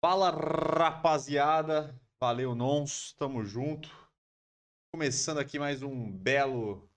[0.00, 3.88] Fala rapaziada, valeu nons, tamo junto.
[4.94, 6.88] Começando aqui mais um belo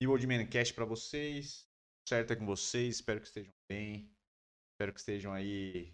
[0.00, 1.68] Evil de Mancast pra vocês.
[2.08, 4.08] Certo é com vocês, espero que estejam bem.
[4.72, 5.92] Espero que estejam aí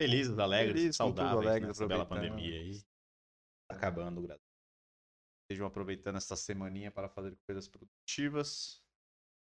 [0.00, 2.82] Felizes, alegres, tudo saudáveis alegre, nessa bela pandemia aí.
[3.70, 4.46] Tá acabando, graças
[5.46, 8.82] estejam aproveitando essa semaninha para fazer coisas produtivas.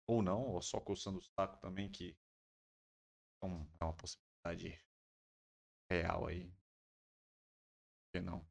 [0.09, 2.17] Ou não, ou só coçando o saco também, que
[3.43, 4.79] é é uma possibilidade
[5.93, 6.45] real aí.
[8.07, 8.41] Por que não?
[8.41, 8.49] Por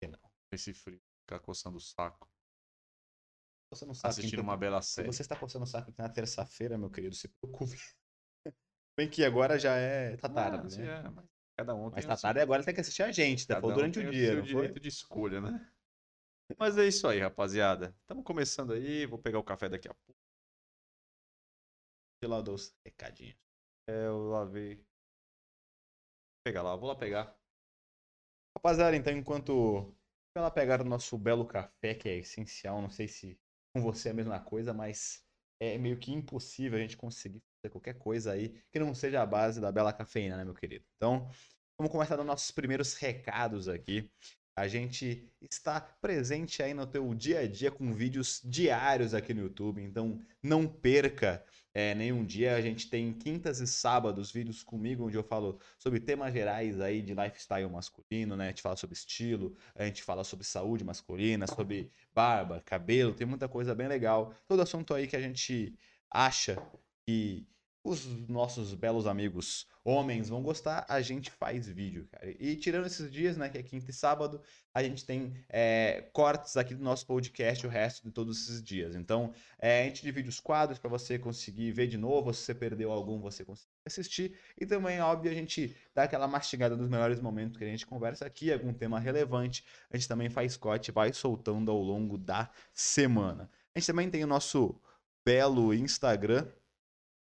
[0.00, 0.30] que não?
[0.52, 2.28] Esse frio, ficar coçando o saco,
[3.70, 5.10] Você não sabe assistindo uma bela série.
[5.10, 7.76] Se você está coçando o saco na terça-feira, meu querido, se preocupe.
[8.96, 10.86] Bem que agora já é tá tarde, Mas, né?
[10.86, 11.26] é, mas
[11.58, 13.46] cada um Mas tem tá o seu- tarde e agora tem que assistir a gente,
[13.46, 13.56] tá?
[13.56, 14.54] cada um durante o dia, seu não foi?
[14.54, 15.72] direito de escolha, né?
[16.58, 17.94] Mas é isso aí, rapaziada.
[18.02, 20.20] Estamos começando aí, vou pegar o café daqui a pouco.
[22.22, 23.36] De lá dos recadinhos.
[23.88, 24.82] É, eu lavei.
[26.46, 27.36] Pegar lá, vou lá pegar.
[28.56, 29.92] Rapaziada, então, enquanto
[30.32, 33.36] ela pegar o nosso belo café, que é essencial, não sei se
[33.74, 35.26] com você é a mesma coisa, mas
[35.58, 39.26] é meio que impossível a gente conseguir fazer qualquer coisa aí que não seja a
[39.26, 40.84] base da bela cafeína, né, meu querido?
[40.94, 41.28] Então,
[41.76, 44.08] vamos começar dando nossos primeiros recados aqui.
[44.56, 49.42] A gente está presente aí no teu dia a dia com vídeos diários aqui no
[49.42, 52.56] YouTube, então não perca é, nenhum dia.
[52.56, 57.02] A gente tem quintas e sábados vídeos comigo, onde eu falo sobre temas gerais aí
[57.02, 58.46] de lifestyle masculino, né?
[58.46, 63.26] A gente fala sobre estilo, a gente fala sobre saúde masculina, sobre barba, cabelo, tem
[63.26, 64.34] muita coisa bem legal.
[64.48, 65.74] Todo assunto aí que a gente
[66.10, 66.56] acha
[67.06, 67.46] que
[67.86, 72.28] os nossos belos amigos homens vão gostar, a gente faz vídeo, cara.
[72.40, 74.42] E tirando esses dias, né, que é quinta e sábado,
[74.74, 78.96] a gente tem é, cortes aqui do nosso podcast o resto de todos esses dias.
[78.96, 82.54] Então, é, a gente divide os quadros para você conseguir ver de novo, se você
[82.54, 84.36] perdeu algum, você conseguir assistir.
[84.58, 88.26] E também, óbvio, a gente dá aquela mastigada nos melhores momentos que a gente conversa
[88.26, 89.64] aqui, algum tema relevante.
[89.88, 93.48] A gente também faz corte, vai soltando ao longo da semana.
[93.72, 94.74] A gente também tem o nosso
[95.24, 96.48] belo Instagram,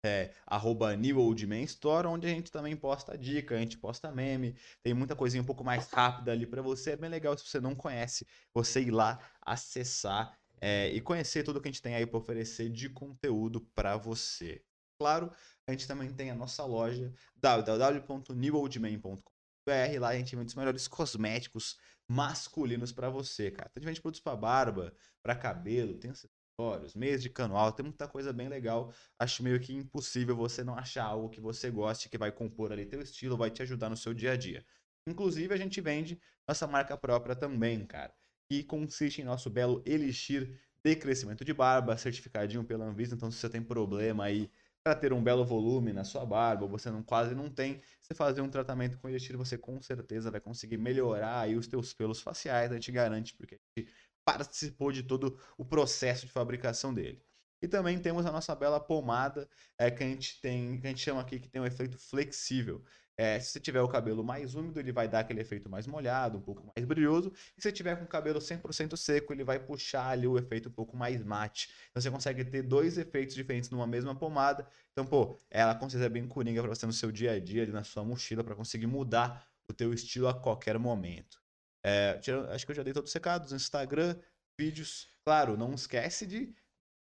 [0.04, 4.12] é, arroba New Old Man Store, onde a gente também posta dica, a gente posta
[4.12, 6.92] meme, tem muita coisinha um pouco mais rápida ali para você.
[6.92, 11.60] É bem legal se você não conhece, você ir lá acessar é, e conhecer tudo
[11.60, 14.62] que a gente tem aí para oferecer de conteúdo para você.
[14.98, 15.30] Claro,
[15.66, 20.00] a gente também tem a nossa loja www.newoldman.com.br.
[20.00, 21.78] Lá a gente vende os melhores cosméticos
[22.08, 23.70] masculinos para você, cara.
[23.74, 26.12] A gente produtos para barba, para cabelo, tem
[26.54, 28.92] acessórios, meias de cano alto, tem muita coisa bem legal.
[29.18, 32.86] Acho meio que impossível você não achar algo que você goste, que vai compor ali
[32.86, 34.64] teu estilo, vai te ajudar no seu dia a dia.
[35.06, 38.14] Inclusive, a gente vende nossa marca própria também, cara.
[38.48, 43.14] Que consiste em nosso belo Elixir de crescimento de barba, certificadinho pela Anvisa.
[43.14, 44.50] Então, se você tem problema aí
[44.82, 48.42] para ter um belo volume na sua barba, você não quase não tem, você fazer
[48.42, 52.70] um tratamento com Elixir, você com certeza vai conseguir melhorar aí os teus pelos faciais,
[52.70, 53.90] a gente garante, porque a gente
[54.24, 57.22] participou de todo o processo de fabricação dele.
[57.62, 59.48] E também temos a nossa bela pomada,
[59.78, 62.84] é, que a gente tem, que a gente chama aqui que tem um efeito flexível.
[63.16, 66.36] É, se você tiver o cabelo mais úmido, ele vai dar aquele efeito mais molhado,
[66.36, 67.32] um pouco mais brilhoso.
[67.56, 70.68] E se você tiver com o cabelo 100% seco, ele vai puxar ali o efeito
[70.68, 71.70] um pouco mais mate.
[71.90, 74.66] Então você consegue ter dois efeitos diferentes numa mesma pomada.
[74.92, 77.62] Então, pô, ela com certeza é bem coringa para você no seu dia a dia,
[77.62, 81.43] ali na sua mochila, para conseguir mudar o teu estilo a qualquer momento.
[81.84, 82.18] É,
[82.50, 84.16] acho que eu já dei todos os recados, Instagram,
[84.58, 85.08] vídeos.
[85.24, 86.54] Claro, não esquece de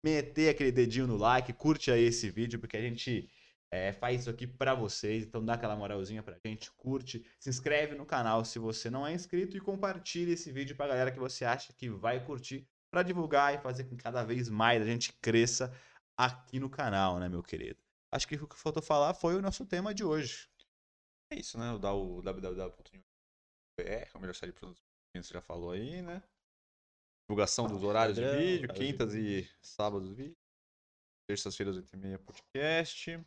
[0.03, 3.29] meter aquele dedinho no like, curte aí esse vídeo, porque a gente
[3.71, 5.25] é, faz isso aqui pra vocês.
[5.25, 9.13] Então dá aquela moralzinha pra gente, curte, se inscreve no canal se você não é
[9.13, 13.53] inscrito e compartilhe esse vídeo pra galera que você acha que vai curtir pra divulgar
[13.53, 15.73] e fazer com que cada vez mais a gente cresça
[16.17, 17.79] aqui no canal, né, meu querido?
[18.11, 20.47] Acho que o que faltou falar foi o nosso tema de hoje.
[21.31, 21.71] É isso, né?
[21.71, 21.79] O
[23.79, 26.21] www.new.br, o melhor site de produtos que você já falou aí, né?
[27.27, 30.37] Divulgação dos horários de vídeo, quintas e sábados vídeo.
[31.27, 33.25] Terças-feiras, 8h30, podcast.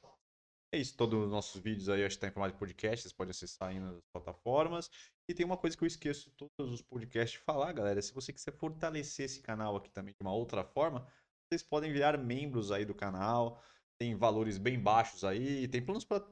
[0.74, 3.12] É isso, todos os nossos vídeos aí acho que tá em formato de podcast, vocês
[3.12, 4.90] podem acessar aí nas plataformas.
[5.28, 8.00] E tem uma coisa que eu esqueço todos os podcasts de falar, galera.
[8.00, 11.06] Se você quiser fortalecer esse canal aqui também de uma outra forma,
[11.48, 13.62] vocês podem virar membros aí do canal.
[13.98, 16.26] Tem valores bem baixos aí, tem planos para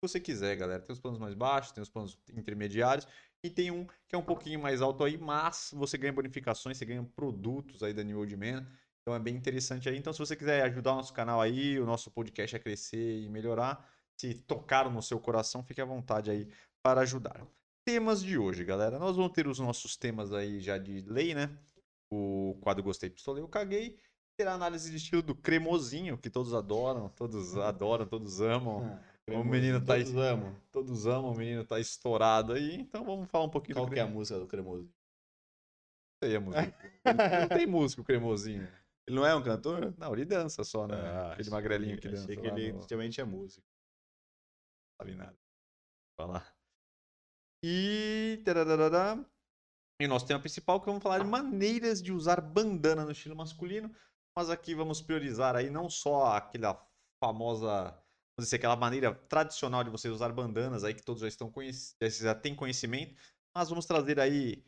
[0.00, 0.82] você quiser, galera.
[0.82, 3.08] Tem os planos mais baixos, tem os planos intermediários
[3.42, 6.84] e tem um que é um pouquinho mais alto aí, mas você ganha bonificações, você
[6.84, 8.66] ganha produtos aí da New Old Man.
[9.02, 9.96] Então é bem interessante aí.
[9.96, 13.28] Então, se você quiser ajudar o nosso canal aí, o nosso podcast a crescer e
[13.28, 13.88] melhorar,
[14.20, 16.48] se tocar no seu coração, fique à vontade aí
[16.82, 17.46] para ajudar.
[17.84, 18.98] Temas de hoje, galera.
[18.98, 21.56] Nós vamos ter os nossos temas aí já de lei, né?
[22.10, 23.96] O quadro Gostei, Pistolei, eu caguei.
[24.36, 29.00] Ter a análise de estilo do cremosinho, que todos adoram, todos adoram, todos amam.
[29.28, 30.60] O menino tá Todos amam.
[30.70, 33.98] Todos amam, o menino tá estourado aí, então vamos falar um pouquinho Qual do que
[33.98, 34.84] é a música do cremoso?
[34.84, 37.02] Não sei a música.
[37.04, 38.62] Não tem música o cremosinho.
[39.06, 39.94] Ele não é um cantor?
[39.98, 40.94] Não, ele dança só, né?
[40.96, 42.22] Ah, Aquele magrelinho que dança.
[42.24, 43.66] Achei que ele no- é músico.
[45.00, 45.36] sabe nada.
[46.16, 46.56] Falar.
[47.64, 48.40] E.
[48.44, 49.24] tararará.
[50.00, 53.34] E o nosso tema principal que vamos falar de maneiras de usar bandana no estilo
[53.34, 53.94] masculino.
[54.36, 56.74] Mas aqui vamos priorizar aí não só aquela
[57.22, 57.96] famosa.
[58.38, 61.52] Vamos dizer, aquela maneira tradicional de você usar bandanas aí que todos já estão
[62.20, 63.14] já têm conhecimento.
[63.54, 64.62] Mas vamos trazer aí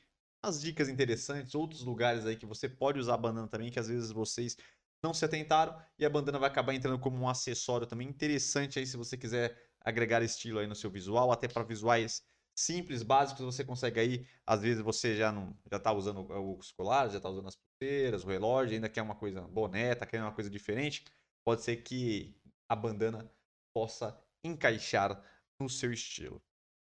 [0.44, 4.10] umas dicas interessantes, outros lugares aí que você pode usar bandana também, que às vezes
[4.10, 4.56] vocês
[5.04, 8.86] não se atentaram e a bandana vai acabar entrando como um acessório também interessante aí
[8.86, 12.22] se você quiser agregar estilo aí no seu visual, até para visuais
[12.58, 16.26] simples, básicos, você consegue aí, às vezes você já não já tá usando
[16.58, 20.06] os colares, já tá usando as pulseiras, o relógio, ainda quer uma coisa boné, tá
[20.06, 21.04] querendo uma coisa diferente,
[21.44, 22.34] pode ser que
[22.68, 23.30] a bandana
[23.78, 25.22] possa encaixar
[25.60, 26.42] no seu estilo.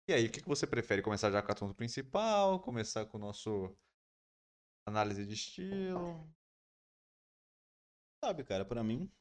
[0.07, 1.01] E aí, o que que você prefere?
[1.01, 3.75] Começar já com o assunto principal, começar com o nosso
[4.87, 6.31] análise de estilo?
[8.23, 9.11] Sabe, cara, pra mim,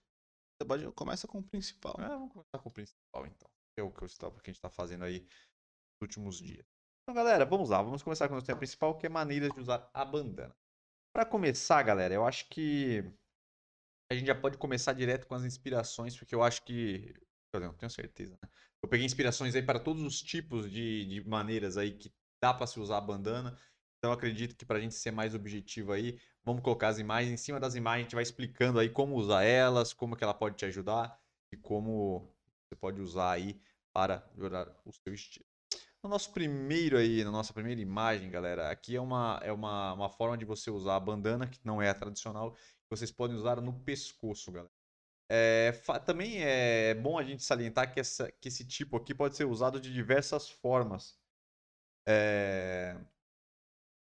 [0.61, 1.95] você pode começa com o principal.
[1.99, 3.49] É, vamos começar com o principal, então.
[3.75, 6.67] Que é o que, eu estava, que a gente está fazendo aí nos últimos dias.
[7.03, 7.81] Então, galera, vamos lá.
[7.81, 10.55] Vamos começar com o nosso tema principal, que é maneiras de usar a bandana.
[11.11, 13.03] Para começar, galera, eu acho que
[14.11, 17.15] a gente já pode começar direto com as inspirações, porque eu acho que.
[17.53, 18.49] Eu não tenho certeza, né?
[18.83, 22.13] Eu peguei inspirações aí para todos os tipos de, de maneiras aí que
[22.43, 23.57] dá para se usar a bandana.
[23.99, 27.33] Então, acredito que para a gente ser mais objetivo aí, vamos colocar as imagens.
[27.33, 30.35] Em cima das imagens, a gente vai explicando aí como usar elas, como que ela
[30.35, 31.17] pode te ajudar
[31.53, 32.35] e como
[32.67, 33.61] você pode usar aí
[33.93, 35.47] para melhorar o seu estilo.
[36.03, 40.09] No nosso primeiro aí, na nossa primeira imagem, galera, aqui é uma, é uma, uma
[40.09, 43.61] forma de você usar a bandana, que não é a tradicional, que vocês podem usar
[43.61, 44.82] no pescoço, galera.
[45.35, 45.73] É,
[46.05, 49.81] também é bom a gente salientar que, essa, que esse tipo aqui pode ser usado
[49.81, 51.19] de diversas formas.
[52.07, 52.95] É,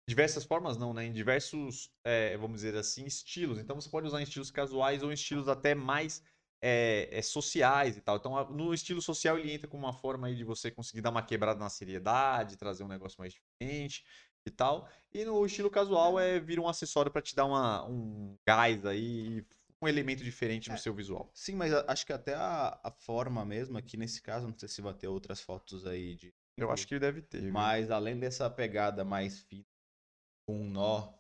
[0.10, 1.06] diversas formas não, né?
[1.06, 3.60] Em diversos, é, vamos dizer assim, estilos.
[3.60, 6.24] Então você pode usar em estilos casuais ou em estilos até mais
[6.64, 8.18] é, é, sociais e tal.
[8.18, 11.22] Então no estilo social ele entra como uma forma aí de você conseguir dar uma
[11.22, 14.04] quebrada na seriedade, trazer um negócio mais diferente
[14.48, 14.90] e tal.
[15.14, 19.46] E no estilo casual é vira um acessório para te dar uma, um gás aí,
[19.82, 20.78] um elemento diferente no É.
[20.78, 21.32] seu visual.
[21.34, 24.82] Sim, mas acho que até a, a forma mesmo, aqui nesse caso, não sei se
[24.82, 26.34] vai ter outras fotos aí de.
[26.58, 27.42] Eu acho que deve ter.
[27.42, 27.54] viu?
[27.54, 29.66] Mas além dessa pegada mais fina,
[30.46, 31.14] com um nó,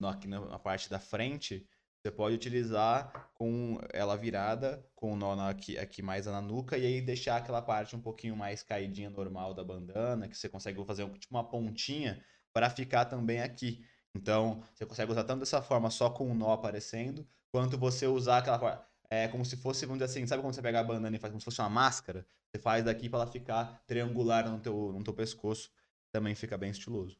[0.00, 1.68] nó aqui na, na parte da frente,
[2.00, 6.86] você pode utilizar com ela virada, com o nó aqui, aqui mais na nuca, e
[6.86, 11.04] aí deixar aquela parte um pouquinho mais caidinha normal da bandana, que você consegue fazer
[11.04, 13.84] um- tipo uma pontinha para ficar também aqui.
[14.14, 18.38] Então, você consegue usar tanto dessa forma, só com o nó aparecendo, quanto você usar
[18.38, 18.86] aquela.
[19.10, 21.30] É como se fosse, vamos dizer assim, sabe quando você pega a bandana e faz
[21.32, 22.26] como se fosse uma máscara?
[22.50, 25.70] Você faz daqui para ela ficar triangular no teu, no teu pescoço.
[26.12, 27.18] Também fica bem estiloso.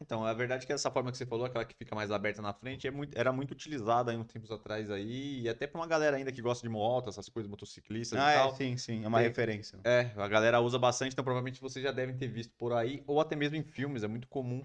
[0.00, 2.40] Então, a verdade é que essa forma que você falou, aquela que fica mais aberta
[2.42, 5.80] na frente, é muito, era muito utilizada aí uns tempos atrás aí, e até pra
[5.80, 8.54] uma galera ainda que gosta de moto, essas coisas, motociclistas Ah, e é, tal.
[8.54, 9.04] sim, sim.
[9.04, 9.78] É uma Tem- referência.
[9.84, 13.20] É, a galera usa bastante, então provavelmente vocês já devem ter visto por aí, ou
[13.20, 14.62] até mesmo em filmes, é muito comum,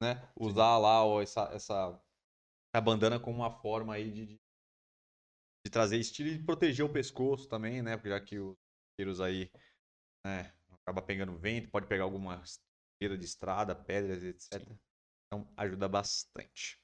[0.00, 0.20] né?
[0.36, 1.98] Usar lá ó, essa, essa
[2.74, 7.80] a bandana como uma forma aí de, de, trazer estilo e proteger o pescoço também,
[7.82, 7.96] né?
[7.96, 8.56] Porque já que os
[8.98, 9.48] tiros aí,
[10.26, 14.60] né, acaba pegando vento, pode pegar alguma esteira de estrada, pedras, etc.
[15.26, 16.80] Então ajuda bastante.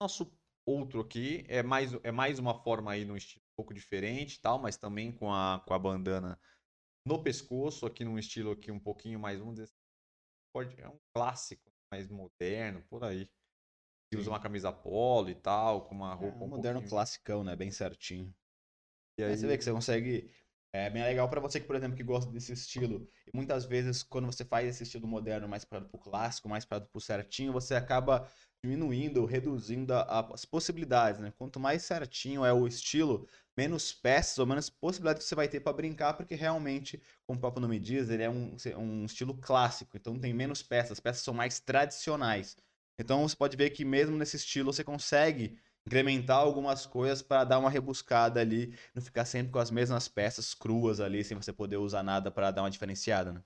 [0.00, 0.30] Nosso
[0.66, 4.58] outro aqui é mais, é mais uma forma aí num estilo um pouco diferente tal,
[4.58, 6.38] mas também com a, com a bandana
[7.06, 9.74] no pescoço, aqui num estilo aqui um pouquinho mais, vamos dizer, assim,
[10.52, 13.30] pode, é um clássico, mais moderno, por aí.
[14.14, 16.90] Que usa uma camisa polo e tal, com uma É, roupa um um moderno pouquinho-
[16.90, 17.56] classicão, né?
[17.56, 18.34] Bem certinho.
[19.18, 20.30] E Aí aí, você vê que você consegue.
[20.72, 23.08] É bem legal pra você que, por exemplo, que gosta desse estilo.
[23.32, 26.80] E muitas vezes, quando você faz esse estilo moderno mais para pro clássico, mais para
[26.80, 28.28] pro certinho, você acaba
[28.64, 31.32] diminuindo, reduzindo a- a- as possibilidades, né?
[31.38, 35.72] Quanto mais certinho é o estilo, menos peças ou menos possibilidades você vai ter pra
[35.72, 40.18] brincar, porque realmente, como o próprio nome diz, ele é um, um estilo clássico, então
[40.18, 42.56] tem menos peças, as peças são mais tradicionais.
[42.98, 47.58] Então você pode ver que mesmo nesse estilo você consegue incrementar algumas coisas para dar
[47.58, 51.76] uma rebuscada ali, não ficar sempre com as mesmas peças cruas ali, sem você poder
[51.76, 53.42] usar nada para dar uma diferenciada, né?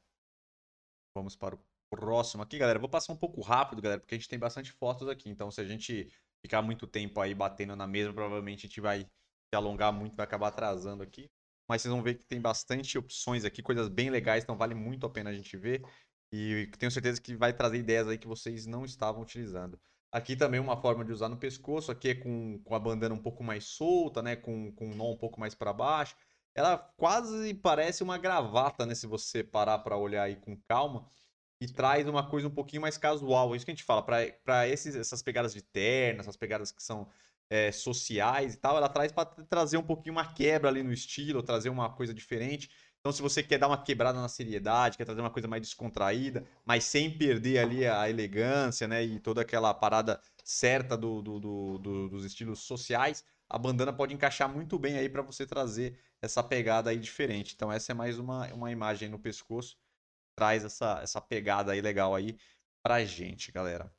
[1.19, 2.79] vamos para o próximo aqui, galera.
[2.79, 5.29] Vou passar um pouco rápido, galera, porque a gente tem bastante fotos aqui.
[5.29, 6.11] Então, se a gente
[6.45, 10.25] ficar muito tempo aí batendo na mesa, provavelmente a gente vai se alongar muito, vai
[10.25, 11.29] acabar atrasando aqui.
[11.69, 15.05] Mas vocês vão ver que tem bastante opções aqui, coisas bem legais, então vale muito
[15.07, 15.83] a pena a gente ver.
[16.33, 19.79] E tenho certeza que vai trazer ideias aí que vocês não estavam utilizando.
[20.11, 23.23] Aqui também uma forma de usar no pescoço, aqui é com, com a bandana um
[23.23, 24.37] pouco mais solta, né?
[24.37, 26.17] Com, com o nó um pouco mais para baixo.
[26.55, 28.95] ela quase parece uma gravata, né?
[28.95, 31.07] Se você parar para olhar aí com calma.
[31.61, 33.53] E traz uma coisa um pouquinho mais casual.
[33.53, 34.03] É isso que a gente fala.
[34.03, 37.09] Para essas pegadas de terno, essas pegadas que são
[37.51, 41.43] é, sociais e tal, ela traz para trazer um pouquinho uma quebra ali no estilo,
[41.43, 42.71] trazer uma coisa diferente.
[43.01, 46.45] Então, se você quer dar uma quebrada na seriedade, quer trazer uma coisa mais descontraída,
[46.65, 49.03] mas sem perder ali a elegância, né?
[49.05, 54.15] E toda aquela parada certa do, do, do, do dos estilos sociais, a bandana pode
[54.15, 57.55] encaixar muito bem aí para você trazer essa pegada aí diferente.
[57.55, 59.77] Então, essa é mais uma, uma imagem no pescoço,
[60.37, 62.37] traz essa, essa pegada aí legal aí
[62.83, 63.93] pra gente, galera.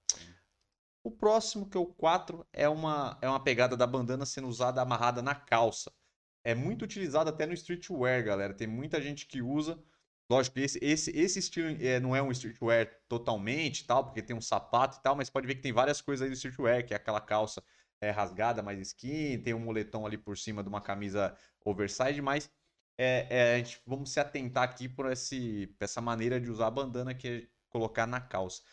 [1.04, 4.82] O próximo, que é o 4, é uma, é uma pegada da bandana sendo usada
[4.82, 5.92] amarrada na calça.
[6.50, 8.56] É muito utilizado até no streetwear, galera.
[8.56, 9.80] Tem muita gente que usa.
[10.28, 14.36] Lógico que esse, esse, esse estilo é, não é um streetwear totalmente, tal, porque tem
[14.36, 16.92] um sapato e tal, mas pode ver que tem várias coisas aí do streetwear, que
[16.92, 17.64] é aquela calça
[18.02, 22.50] é, rasgada, mais skin, tem um moletom ali por cima de uma camisa oversize, mas
[22.98, 26.72] é, é, a gente, vamos se atentar aqui por, esse, essa maneira de usar a
[26.72, 28.64] bandana que é colocar na calça.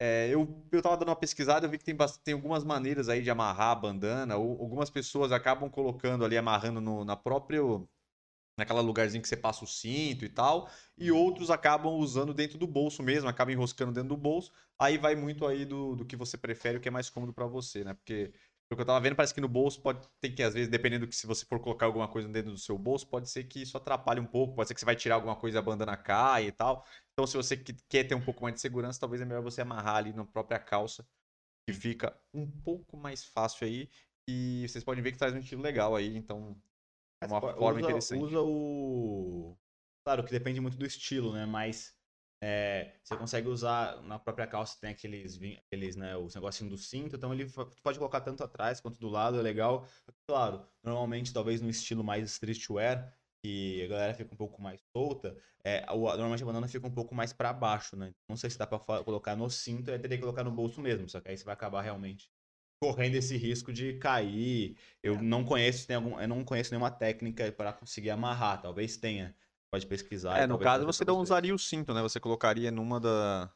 [0.00, 3.20] É, eu, eu tava dando uma pesquisada, eu vi que tem, tem algumas maneiras aí
[3.20, 7.60] de amarrar a bandana, ou algumas pessoas acabam colocando ali, amarrando no, na própria
[8.58, 11.18] naquela lugarzinho que você passa o cinto e tal, e uhum.
[11.18, 14.52] outros acabam usando dentro do bolso mesmo, acabam enroscando dentro do bolso.
[14.76, 17.46] Aí vai muito aí do, do que você prefere, o que é mais cômodo para
[17.46, 17.94] você, né?
[17.94, 18.32] Porque
[18.68, 21.06] pelo que eu tava vendo, parece que no bolso pode ter que, às vezes, dependendo
[21.06, 23.62] do que se você for colocar alguma coisa dentro do seu bolso, pode ser que
[23.62, 25.96] isso atrapalhe um pouco, pode ser que você vai tirar alguma coisa e a bandana
[25.96, 26.84] cai e tal.
[27.12, 29.96] Então, se você quer ter um pouco mais de segurança, talvez é melhor você amarrar
[29.96, 31.06] ali na própria calça,
[31.66, 33.88] que fica um pouco mais fácil aí.
[34.28, 36.54] E vocês podem ver que traz um estilo legal aí, então
[37.22, 38.22] é uma forma usa, interessante.
[38.22, 39.56] Usa o.
[40.04, 41.46] Claro que depende muito do estilo, né?
[41.46, 41.97] Mas
[42.40, 47.16] é, você consegue usar na própria calça, tem aqueles, aqueles né, os negocinhos do cinto,
[47.16, 47.50] então ele
[47.82, 49.86] pode colocar tanto atrás quanto do lado, é legal.
[50.26, 55.36] Claro, normalmente, talvez no estilo mais streetwear, que a galera fica um pouco mais solta,
[55.64, 58.12] é, normalmente a banana fica um pouco mais para baixo, né?
[58.28, 61.08] Não sei se dá para colocar no cinto, aí teria que colocar no bolso mesmo,
[61.08, 62.30] só que aí você vai acabar realmente
[62.80, 64.76] correndo esse risco de cair.
[65.02, 65.22] Eu é.
[65.22, 69.34] não conheço, tem algum, eu não conheço nenhuma técnica para conseguir amarrar, talvez tenha.
[69.70, 70.38] Pode pesquisar.
[70.38, 72.02] É, no caso você não usaria o cinto, né?
[72.02, 73.52] Você colocaria numa da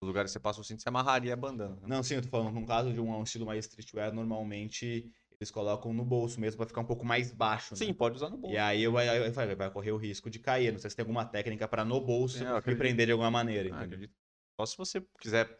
[0.00, 1.76] dos lugares que você passa o cinto, você amarraria a bandana.
[1.76, 1.86] Né?
[1.86, 5.50] Não, sim, eu tô falando, no caso de um, um estilo mais streetwear, normalmente eles
[5.50, 7.74] colocam no bolso mesmo para ficar um pouco mais baixo.
[7.76, 7.94] Sim, né?
[7.94, 8.54] pode usar no bolso.
[8.54, 10.72] E aí vai, vai, vai, correr o risco de cair.
[10.72, 13.74] Não sei se tem alguma técnica para no bolso é, me prender de alguma maneira.
[13.74, 14.14] Ah, acredito.
[14.60, 15.58] Só se você quiser,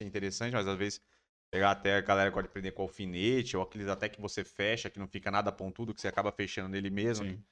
[0.00, 1.00] é interessante, mas às vezes
[1.50, 4.98] pegar até a galera pode prender com alfinete, ou aqueles até que você fecha, que
[4.98, 7.24] não fica nada pontudo, que você acaba fechando nele mesmo.
[7.24, 7.44] Sim.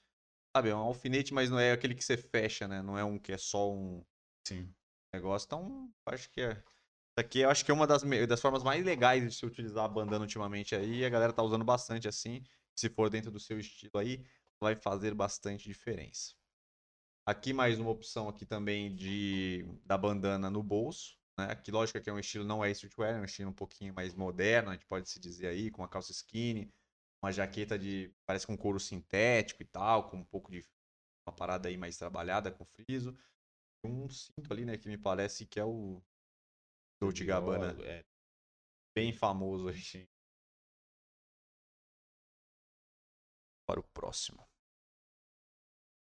[0.54, 2.82] Sabe, é um alfinete, mas não é aquele que você fecha, né?
[2.82, 4.04] Não é um que é só um
[4.46, 4.72] Sim.
[5.14, 5.46] negócio.
[5.46, 6.52] Então, acho que é.
[6.52, 9.84] Isso aqui eu acho que é uma das, das formas mais legais de se utilizar
[9.84, 11.00] a bandana ultimamente aí.
[11.00, 12.42] E a galera tá usando bastante assim.
[12.76, 14.24] Se for dentro do seu estilo aí,
[14.60, 16.34] vai fazer bastante diferença.
[17.24, 21.16] Aqui mais uma opção aqui também de da bandana no bolso.
[21.38, 21.46] Né?
[21.50, 24.14] Aqui, lógico que é um estilo não é streetwear, é um estilo um pouquinho mais
[24.14, 26.70] moderno, a gente pode se dizer aí, com a calça skinny,
[27.22, 28.12] uma jaqueta de.
[28.26, 30.64] parece com couro sintético e tal, com um pouco de.
[31.26, 33.16] uma parada aí mais trabalhada com friso.
[33.84, 36.02] Um cinto ali, né, que me parece que é o.
[37.00, 37.80] Dolce Gabbana.
[37.84, 38.04] É
[38.94, 40.08] bem famoso aí.
[43.66, 44.46] Para o próximo.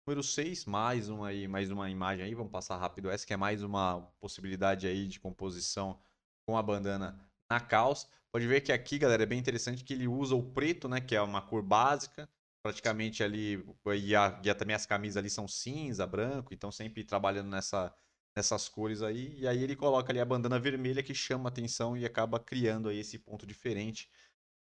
[0.06, 3.36] Número 6, mais uma, aí, mais uma imagem aí, vamos passar rápido essa, que é
[3.36, 6.00] mais uma possibilidade aí de composição
[6.46, 7.18] com a bandana
[7.50, 8.08] na calça.
[8.36, 11.00] Pode ver que aqui, galera, é bem interessante que ele usa o preto, né?
[11.00, 12.28] Que é uma cor básica.
[12.62, 13.64] Praticamente ali,
[13.98, 17.94] e, a, e também as camisas ali são cinza, branco, então sempre trabalhando nessa,
[18.36, 19.38] nessas cores aí.
[19.38, 22.98] E aí ele coloca ali a bandana vermelha que chama atenção e acaba criando aí
[22.98, 24.06] esse ponto diferente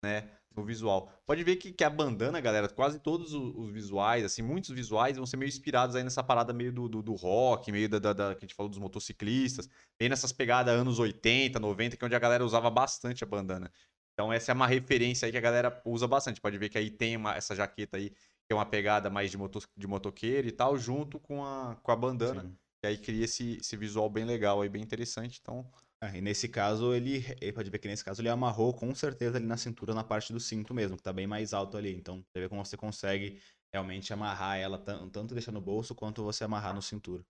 [0.04, 1.12] né, no visual.
[1.26, 5.18] Pode ver que, que a bandana, galera, quase todos os, os, visuais, assim, muitos visuais
[5.18, 8.14] vão ser meio inspirados aí nessa parada meio do, do, do rock, meio da, da,
[8.14, 12.06] da, que a gente falou dos motociclistas, meio nessas pegadas anos 80, 90, que é
[12.06, 13.72] onde a galera usava bastante a bandana.
[14.14, 16.40] Então essa é uma referência aí que a galera usa bastante.
[16.40, 19.38] Pode ver que aí tem uma, essa jaqueta aí, que é uma pegada mais de,
[19.38, 22.44] moto, de motoqueiro e tal, junto com a, com a bandana.
[22.44, 22.58] Sim.
[22.84, 25.40] E aí cria esse, esse visual bem legal aí, bem interessante.
[25.42, 25.70] Então,
[26.06, 29.38] é, e nesse caso, ele, ele pode ver que nesse caso ele amarrou com certeza
[29.38, 31.96] ali na cintura, na parte do cinto mesmo, que tá bem mais alto ali.
[31.96, 33.42] Então, você vê como você consegue
[33.74, 37.24] realmente amarrar ela, tanto deixar no bolso, quanto você amarrar no cintura.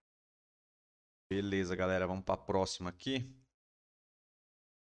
[1.29, 3.33] Beleza, galera, vamos para a próxima aqui.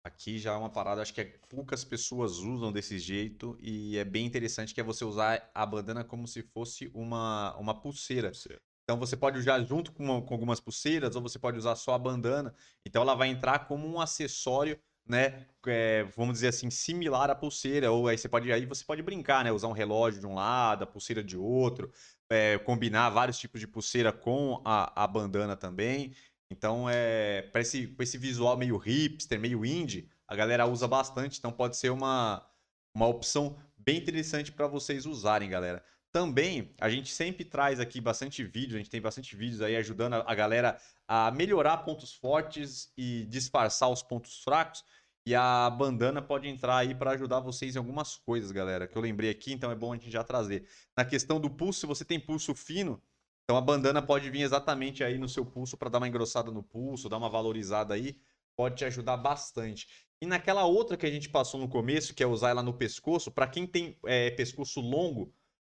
[0.05, 4.05] Aqui já é uma parada, acho que é, poucas pessoas usam desse jeito e é
[4.05, 8.29] bem interessante que é você usar a bandana como se fosse uma, uma pulseira.
[8.29, 8.61] pulseira.
[8.85, 11.99] Então você pode usar junto com, com, algumas pulseiras ou você pode usar só a
[11.99, 12.55] bandana.
[12.85, 15.47] Então ela vai entrar como um acessório né?
[15.67, 17.91] é, vamos dizer assim, similar à pulseira.
[17.93, 19.53] Ou aí você pode, aí você pode brincar, né?
[19.53, 21.91] Usar um relógio de um lado, a pulseira de outro,
[22.31, 26.14] é, combinar vários tipos de pulseira com a, a bandana também.
[26.50, 31.38] Então, é, para esse, esse visual meio hipster, meio indie, a galera usa bastante.
[31.38, 32.47] Então, pode ser uma,
[32.95, 35.85] uma opção bem interessante para vocês usarem, galera.
[36.14, 40.14] Também, a gente sempre traz aqui bastante vídeo, a gente tem bastante vídeos aí ajudando
[40.14, 40.78] a galera
[41.09, 44.85] a melhorar pontos fortes e disfarçar os pontos fracos.
[45.26, 49.02] E a bandana pode entrar aí para ajudar vocês em algumas coisas, galera, que eu
[49.02, 50.68] lembrei aqui, então é bom a gente já trazer.
[50.97, 53.02] Na questão do pulso, se você tem pulso fino,
[53.42, 56.62] então a bandana pode vir exatamente aí no seu pulso para dar uma engrossada no
[56.62, 58.21] pulso, dar uma valorizada aí,
[58.54, 59.88] pode te ajudar bastante.
[60.23, 63.33] E naquela outra que a gente passou no começo, que é usar ela no pescoço,
[63.33, 65.35] para quem tem é, pescoço longo,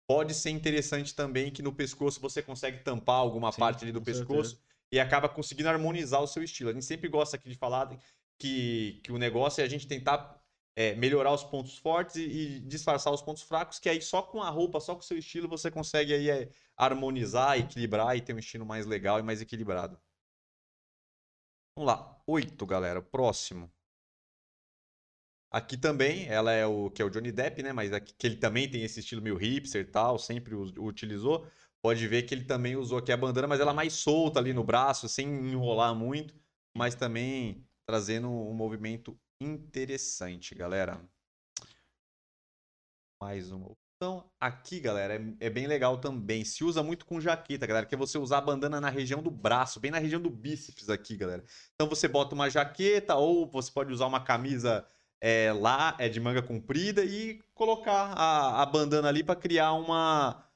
[0.09, 4.01] pode ser interessante também que no pescoço você consegue tampar alguma Sim, parte ali do
[4.01, 4.69] pescoço certeza.
[4.91, 6.71] e acaba conseguindo harmonizar o seu estilo.
[6.71, 7.95] A gente sempre gosta aqui de falar
[8.39, 10.41] que, que o negócio é a gente tentar
[10.75, 14.41] é, melhorar os pontos fortes e, e, disfarçar os pontos fracos, que aí só com
[14.41, 18.33] a roupa, só com o seu estilo, você consegue aí é, harmonizar, equilibrar e ter
[18.33, 19.95] um estilo mais legal e mais equilibrado.
[21.77, 22.99] Vamos lá, oito, galera.
[22.99, 23.71] Próximo.
[25.51, 27.73] Aqui também, ela é o que é o Johnny Depp, né?
[27.73, 30.85] Mas aqui que ele também tem esse estilo meio hipster e tal, sempre o, o
[30.85, 31.47] utilizou.
[31.81, 34.63] Pode ver que ele também usou aqui a bandana, mas ela mais solta ali no
[34.63, 36.35] braço, sem enrolar muito,
[36.77, 41.01] mas também trazendo um movimento interessante, galera.
[43.21, 44.29] Mais uma opção.
[44.39, 46.45] Aqui, galera, é, é, bem legal também.
[46.45, 49.31] Se usa muito com jaqueta, galera, que é você usar a bandana na região do
[49.31, 51.43] braço, bem na região do bíceps aqui, galera.
[51.73, 54.87] Então você bota uma jaqueta ou você pode usar uma camisa
[55.21, 60.49] é, lá, é de manga comprida e colocar a, a bandana ali para criar uma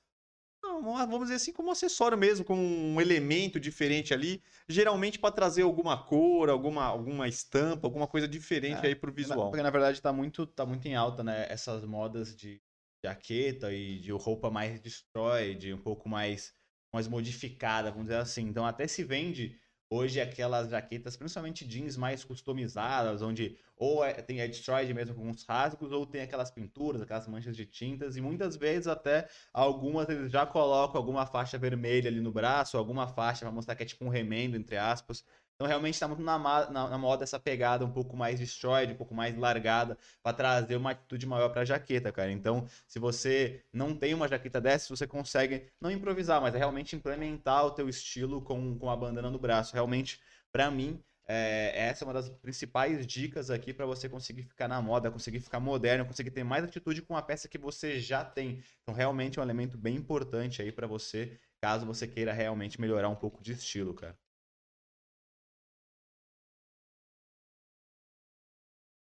[1.07, 5.61] vamos dizer assim, como um acessório mesmo, como um elemento diferente ali, geralmente para trazer
[5.61, 9.49] alguma cor, alguma, alguma estampa, alguma coisa diferente é, aí pro visual.
[9.49, 12.61] Porque na verdade tá muito, tá muito em alta, né, essas modas de
[13.03, 16.53] jaqueta e de roupa mais destroyed, um pouco mais,
[16.93, 18.43] mais modificada, vamos dizer assim.
[18.43, 19.59] Então até se vende
[19.95, 25.29] Hoje aquelas jaquetas, principalmente jeans mais customizadas, onde ou é, tem é destroyed mesmo com
[25.29, 30.09] uns rasgos, ou tem aquelas pinturas, aquelas manchas de tintas, e muitas vezes até algumas
[30.09, 33.85] eles já colocam alguma faixa vermelha ali no braço, alguma faixa para mostrar que é
[33.85, 35.23] tipo um remendo, entre aspas.
[35.63, 38.97] Então realmente está muito na, na, na, moda essa pegada um pouco mais destroyed, um
[38.97, 42.29] pouco mais largada, para trazer uma atitude maior para a jaqueta, cara.
[42.33, 46.97] Então, se você não tem uma jaqueta dessa, você consegue não improvisar, mas é realmente
[46.97, 49.73] implementar o teu estilo com, com a bandana no braço.
[49.73, 50.19] Realmente,
[50.51, 54.81] para mim, é, essa é uma das principais dicas aqui para você conseguir ficar na
[54.81, 58.61] moda, conseguir ficar moderno, conseguir ter mais atitude com a peça que você já tem.
[58.81, 63.07] Então, realmente é um elemento bem importante aí para você, caso você queira realmente melhorar
[63.07, 64.17] um pouco de estilo, cara.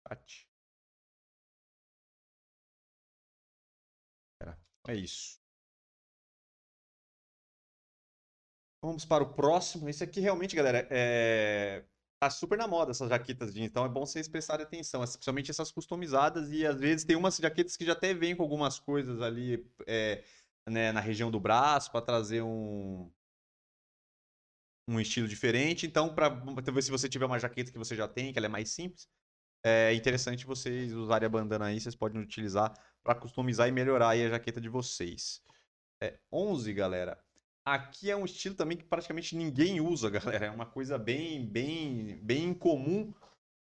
[0.09, 0.47] Chat.
[4.87, 5.39] É isso.
[8.81, 9.89] Vamos para o próximo.
[9.89, 11.83] Esse aqui realmente, galera, é...
[12.19, 15.71] tá super na moda essas jaquetas jeans, então é bom vocês prestarem atenção, especialmente essas
[15.71, 19.65] customizadas e às vezes tem umas jaquetas que já até vêm com algumas coisas ali
[19.87, 20.23] é,
[20.69, 23.11] né, na região do braço para trazer um
[24.87, 25.85] um estilo diferente.
[25.85, 26.31] Então, para
[26.81, 29.09] se você tiver uma jaqueta que você já tem, que ela é mais simples,
[29.67, 32.71] é interessante vocês usarem a bandana aí, vocês podem utilizar
[33.03, 35.41] para customizar e melhorar a jaqueta de vocês.
[35.99, 37.17] É, 11, galera.
[37.65, 40.45] Aqui é um estilo também que praticamente ninguém usa, galera.
[40.45, 43.11] É uma coisa bem, bem, bem incomum,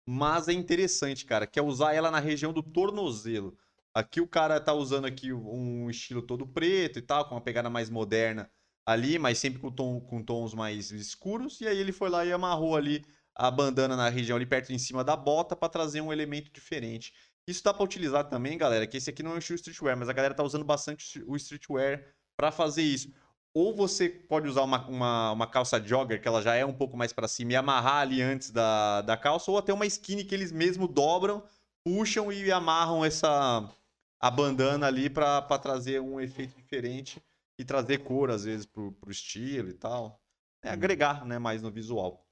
[0.05, 3.57] mas é interessante, cara, que é usar ela na região do tornozelo.
[3.95, 7.71] Aqui o cara tá usando aqui um estilo todo preto e tal, com uma pegada
[7.71, 8.51] mais moderna
[8.85, 11.61] ali, mas sempre com, tom, com tons mais escuros.
[11.61, 13.05] E aí ele foi lá e amarrou ali
[13.37, 17.13] a bandana na região ali perto em cima da bota para trazer um elemento diferente.
[17.47, 20.09] Isso dá para utilizar também, galera, que esse aqui não é um estilo streetwear, mas
[20.09, 23.13] a galera tá usando bastante o streetwear para fazer isso.
[23.53, 26.97] Ou você pode usar uma, uma, uma, calça jogger, que ela já é um pouco
[26.97, 30.35] mais para cima, e amarrar ali antes da, da calça, ou até uma skinny que
[30.35, 31.47] eles mesmo dobram,
[31.85, 33.71] puxam e amarram essa
[34.21, 37.23] a bandana ali para trazer um efeito diferente
[37.59, 40.21] e trazer cor, às vezes, pro, pro estilo e tal.
[40.63, 42.24] É agregar né, mais no visual.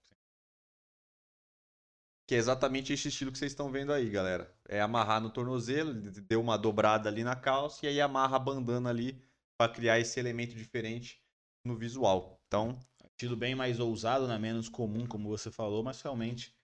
[2.26, 4.54] Que é exatamente esse estilo que vocês estão vendo aí, galera.
[4.68, 8.90] É amarrar no tornozelo, deu uma dobrada ali na calça e aí amarra a bandana
[8.90, 9.22] ali
[9.58, 11.20] para criar esse elemento diferente
[11.64, 12.40] no visual.
[12.46, 12.78] Então,
[13.10, 14.38] estilo bem mais ousado, né?
[14.38, 16.54] menos comum, como você falou, mas realmente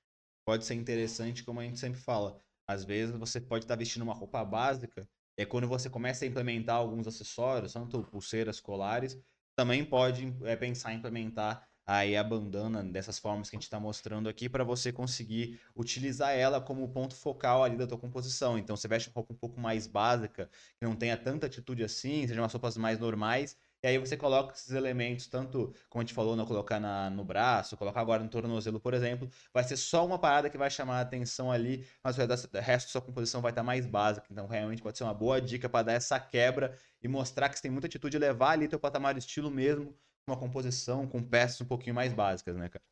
[0.47, 2.41] pode ser interessante, como a gente sempre fala.
[2.67, 6.77] Às vezes você pode estar vestindo uma roupa básica, e quando você começa a implementar
[6.77, 9.17] alguns acessórios, tanto pulseiras, colares,
[9.57, 13.81] também pode é, pensar em implementar aí a bandana dessas formas que a gente está
[13.81, 18.59] mostrando aqui para você conseguir utilizar ela como ponto focal ali da tua composição.
[18.59, 22.27] Então você veste uma roupa um pouco mais básica, que não tenha tanta atitude assim,
[22.27, 26.13] sejam umas roupas mais normais, e aí você coloca esses elementos, tanto como a gente
[26.13, 30.05] falou, não colocar na, no braço, colocar agora no tornozelo, por exemplo, vai ser só
[30.05, 33.53] uma parada que vai chamar a atenção ali, mas o resto da sua composição vai
[33.53, 34.27] estar mais básica.
[34.31, 37.63] Então, realmente pode ser uma boa dica para dar essa quebra e mostrar que você
[37.63, 39.97] tem muita atitude de levar ali teu patamar de estilo mesmo,
[40.29, 42.83] uma composição, com peças um pouquinho mais básicas, né, cara?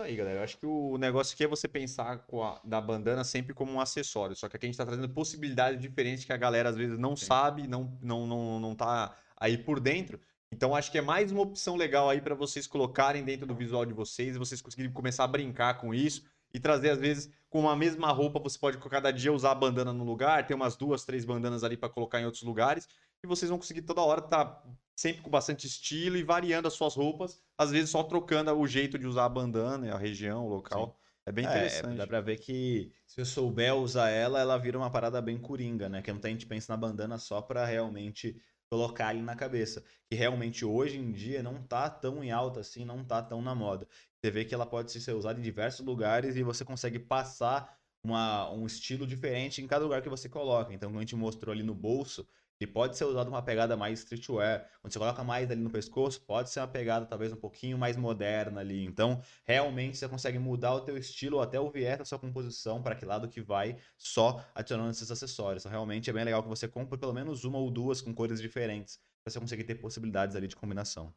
[0.00, 0.38] Isso aí, galera.
[0.40, 3.80] Eu acho que o negócio aqui é você pensar a, da bandana sempre como um
[3.80, 4.34] acessório.
[4.34, 7.14] Só que aqui a gente está trazendo possibilidades diferentes que a galera às vezes não
[7.14, 7.26] Sim.
[7.26, 10.20] sabe, não, não, não, não tá aí por dentro.
[10.50, 13.86] Então acho que é mais uma opção legal aí para vocês colocarem dentro do visual
[13.86, 17.74] de vocês, vocês conseguirem começar a brincar com isso e trazer às vezes com a
[17.74, 21.24] mesma roupa você pode cada dia usar a bandana no lugar, ter umas duas, três
[21.24, 22.86] bandanas ali para colocar em outros lugares
[23.24, 24.62] e vocês vão conseguir toda hora estar tá
[24.96, 28.98] sempre com bastante estilo e variando as suas roupas, às vezes só trocando o jeito
[28.98, 30.86] de usar a bandana, a região, o local.
[30.86, 31.02] Sim.
[31.24, 31.94] É bem é, interessante.
[31.94, 35.38] É, dá pra ver que se eu souber usar ela, ela vira uma parada bem
[35.38, 36.02] coringa, né?
[36.02, 38.36] Que muita gente pensa na bandana só pra realmente
[38.68, 39.84] colocar ali na cabeça.
[40.10, 43.54] Que realmente hoje em dia não tá tão em alta assim, não tá tão na
[43.54, 43.86] moda.
[44.20, 48.50] Você vê que ela pode ser usada em diversos lugares e você consegue passar uma,
[48.50, 50.72] um estilo diferente em cada lugar que você coloca.
[50.72, 52.26] Então, como a gente mostrou ali no bolso,
[52.62, 54.68] ele pode ser usado uma pegada mais streetwear.
[54.80, 57.96] Quando você coloca mais ali no pescoço, pode ser uma pegada talvez um pouquinho mais
[57.96, 58.84] moderna ali.
[58.84, 62.82] Então, realmente você consegue mudar o teu estilo ou até o viés da sua composição
[62.82, 65.62] para que lado que vai, só adicionando esses acessórios.
[65.62, 68.40] Então, realmente é bem legal que você compre pelo menos uma ou duas com cores
[68.40, 71.14] diferentes para você conseguir ter possibilidades ali de combinação.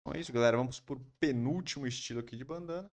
[0.00, 0.56] Então é isso, galera.
[0.56, 2.90] Vamos por penúltimo estilo aqui de bandana,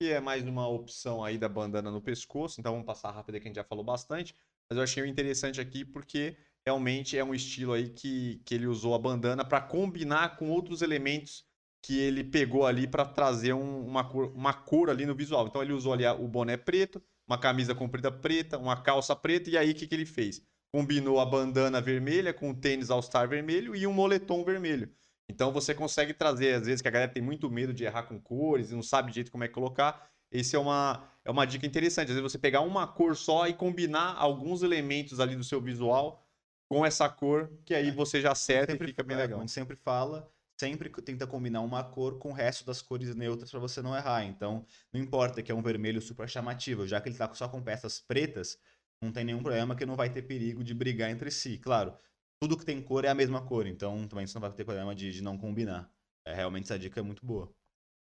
[0.00, 2.60] que é mais uma opção aí da bandana no pescoço.
[2.60, 4.34] Então vamos passar rápido que a gente já falou bastante.
[4.70, 8.94] Mas eu achei interessante aqui porque realmente é um estilo aí que, que ele usou
[8.94, 11.44] a bandana para combinar com outros elementos
[11.82, 15.46] que ele pegou ali para trazer um, uma, cor, uma cor ali no visual.
[15.46, 19.58] Então ele usou ali o boné preto, uma camisa comprida preta, uma calça preta, e
[19.58, 20.42] aí o que, que ele fez?
[20.72, 24.90] Combinou a bandana vermelha com o tênis All-Star vermelho e um moletom vermelho.
[25.28, 28.18] Então você consegue trazer, às vezes, que a galera tem muito medo de errar com
[28.18, 30.10] cores e não sabe de jeito como é que colocar.
[30.34, 32.08] Esse é uma, é uma dica interessante.
[32.08, 36.26] Às vezes você pegar uma cor só e combinar alguns elementos ali do seu visual
[36.68, 37.92] com essa cor, que aí é.
[37.92, 39.38] você já acerta sempre, e fica bem legal.
[39.38, 43.48] A gente sempre fala, sempre tenta combinar uma cor com o resto das cores neutras
[43.48, 44.24] para você não errar.
[44.24, 47.62] Então, não importa que é um vermelho super chamativo, já que ele está só com
[47.62, 48.58] peças pretas,
[49.00, 51.58] não tem nenhum problema que não vai ter perigo de brigar entre si.
[51.58, 51.96] Claro,
[52.40, 54.94] tudo que tem cor é a mesma cor, então também você não vai ter problema
[54.96, 55.88] de, de não combinar.
[56.26, 57.54] É, realmente essa dica é muito boa.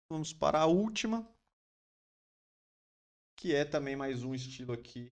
[0.10, 1.28] Vamos para a última,
[3.36, 5.12] que é também mais um estilo aqui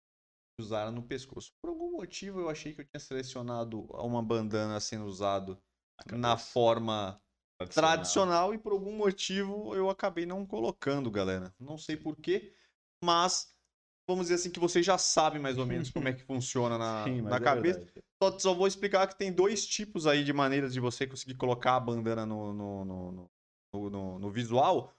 [0.56, 1.52] que usaram no pescoço.
[1.60, 5.58] Por algum motivo eu achei que eu tinha selecionado uma bandana sendo usado
[6.10, 7.20] na forma
[7.58, 7.90] tradicional.
[7.92, 8.54] tradicional.
[8.54, 11.54] e por algum motivo eu acabei não colocando, galera.
[11.58, 12.54] Não sei porquê,
[13.02, 13.54] mas
[14.08, 17.04] vamos dizer assim que vocês já sabem mais ou menos como é que funciona na,
[17.04, 17.86] Sim, na é cabeça.
[18.22, 21.76] Só, só, vou explicar que tem dois tipos aí de maneiras de você conseguir colocar
[21.76, 23.30] a bandana no, no, no,
[23.90, 24.94] no, no visual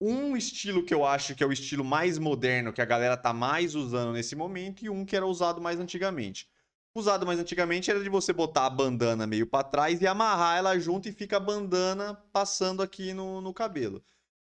[0.00, 3.32] um estilo que eu acho que é o estilo mais moderno, que a galera tá
[3.32, 6.48] mais usando nesse momento, e um que era usado mais antigamente.
[6.94, 10.78] Usado mais antigamente era de você botar a bandana meio para trás e amarrar ela
[10.78, 14.02] junto e fica a bandana passando aqui no, no cabelo.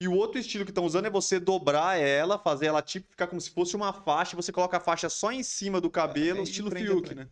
[0.01, 3.27] E o outro estilo que estão usando é você dobrar ela, fazer ela tipo ficar
[3.27, 6.41] como se fosse uma faixa, você coloca a faixa só em cima do cabelo, é,
[6.41, 7.29] é estilo Fiuk, né?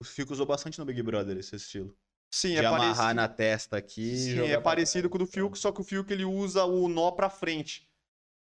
[0.00, 1.96] O Fiuk usou bastante no Big Brother esse estilo.
[2.30, 3.14] Sim, de é amarrar parecido.
[3.14, 4.16] na testa aqui.
[4.16, 7.10] Sim, é parecido com o do Fiuk, só que o Fiuk ele usa o nó
[7.10, 7.88] pra frente.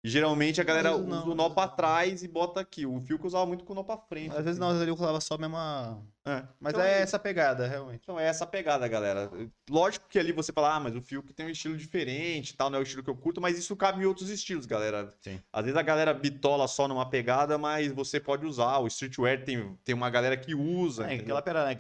[0.03, 2.87] Geralmente a galera não, usa o nó pra trás e bota aqui.
[2.87, 4.35] O Fiuk usava muito com o nó pra frente.
[4.35, 6.43] Às vezes não, ele usava só a mesma é.
[6.61, 8.01] Mas então, é, é essa pegada, realmente.
[8.03, 9.31] Então é essa pegada, galera.
[9.69, 12.79] Lógico que ali você fala, ah, mas o Fiuk tem um estilo diferente tal, não
[12.79, 15.09] é o estilo que eu curto, mas isso cabe em outros estilos, galera.
[15.21, 15.41] Sim.
[15.53, 18.79] Às vezes a galera bitola só numa pegada, mas você pode usar.
[18.79, 21.11] O streetwear tem, tem uma galera que usa.
[21.11, 21.77] É, aquela pera, né?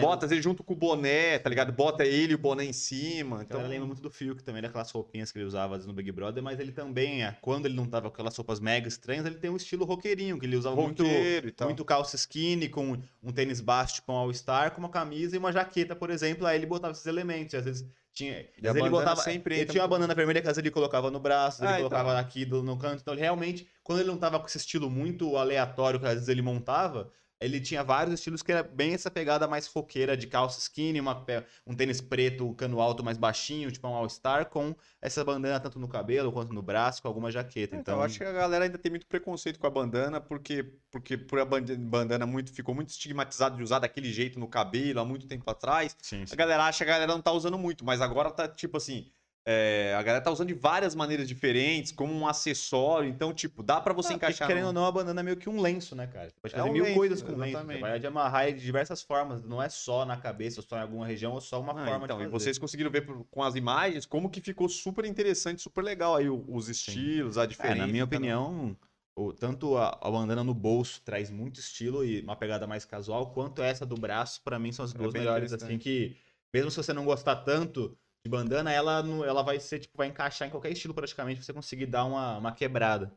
[0.00, 1.72] Bota, às vezes, junto com o boné, tá ligado?
[1.72, 3.42] Bota ele e o boné em cima.
[3.42, 3.60] Então...
[3.66, 6.72] lembra muito do Fiuk também, daquelas roupinhas que ele usava no Big Brother, mas ele
[6.72, 9.84] também, é, quando ele não tava com aquelas roupas mega estranhas, ele tem um estilo
[9.84, 14.16] roqueirinho, que ele usava Roqueiro muito, muito calça skinny, com um tênis baixo, tipo um
[14.16, 17.54] All-Star, com uma camisa e uma jaqueta, por exemplo, aí ele botava esses elementos.
[17.54, 18.40] E às vezes tinha.
[18.40, 19.20] Às vezes ele botava.
[19.22, 21.76] Sempre ele tinha uma banana vermelha que às vezes ele colocava no braço, ah, ele
[21.78, 22.20] colocava então.
[22.20, 23.00] aqui do, no canto.
[23.00, 26.28] Então, ele realmente, quando ele não tava com esse estilo muito aleatório que às vezes
[26.28, 27.10] ele montava,
[27.44, 31.24] ele tinha vários estilos que era bem essa pegada mais roqueira de calça skinny, uma,
[31.66, 35.88] um tênis preto, cano alto mais baixinho, tipo um All-Star, com essa bandana tanto no
[35.88, 37.76] cabelo quanto no braço, com alguma jaqueta.
[37.76, 40.64] Então, então, eu acho que a galera ainda tem muito preconceito com a bandana, porque,
[40.90, 45.04] porque por a bandana muito, ficou muito estigmatizado de usar daquele jeito no cabelo há
[45.04, 45.96] muito tempo atrás.
[46.00, 46.32] Sim, sim.
[46.32, 49.10] A galera acha que a galera não tá usando muito, mas agora tá tipo assim
[49.46, 53.08] É, a galera tá usando de várias maneiras diferentes, como um acessório.
[53.08, 54.46] Então, tipo, dá pra você Ah, porque, encaixar.
[54.46, 56.28] Querendo ou não, a bandana é meio que um lenço, né, cara?
[56.30, 57.66] Você pode É fazer um mil lenço, coisas com lenço.
[57.70, 57.80] Você exatamente.
[57.80, 59.42] pode amarrar ele de diversas formas.
[59.42, 62.06] Não é só na cabeça, ou só em alguma região, ou só uma Ah, forma
[62.06, 62.28] então, de e fazer.
[62.28, 66.68] vocês conseguiram ver com as imagens como que ficou super interessante, super legal aí os
[66.68, 67.76] estilos, a É, diferença.
[67.76, 68.04] na minha um.
[68.04, 68.76] opinião,
[69.16, 73.32] o, tanto a, a bandana no bolso traz muito estilo e uma pegada mais casual,
[73.32, 76.16] quanto essa do braço, pra mim, são as É duas melhores, assim, que
[76.52, 80.46] mesmo se você não gostar tanto de bandana, ela, ela vai ser, tipo, vai encaixar
[80.46, 83.12] em qualquer estilo praticamente, pra você conseguir dar uma, uma quebrada.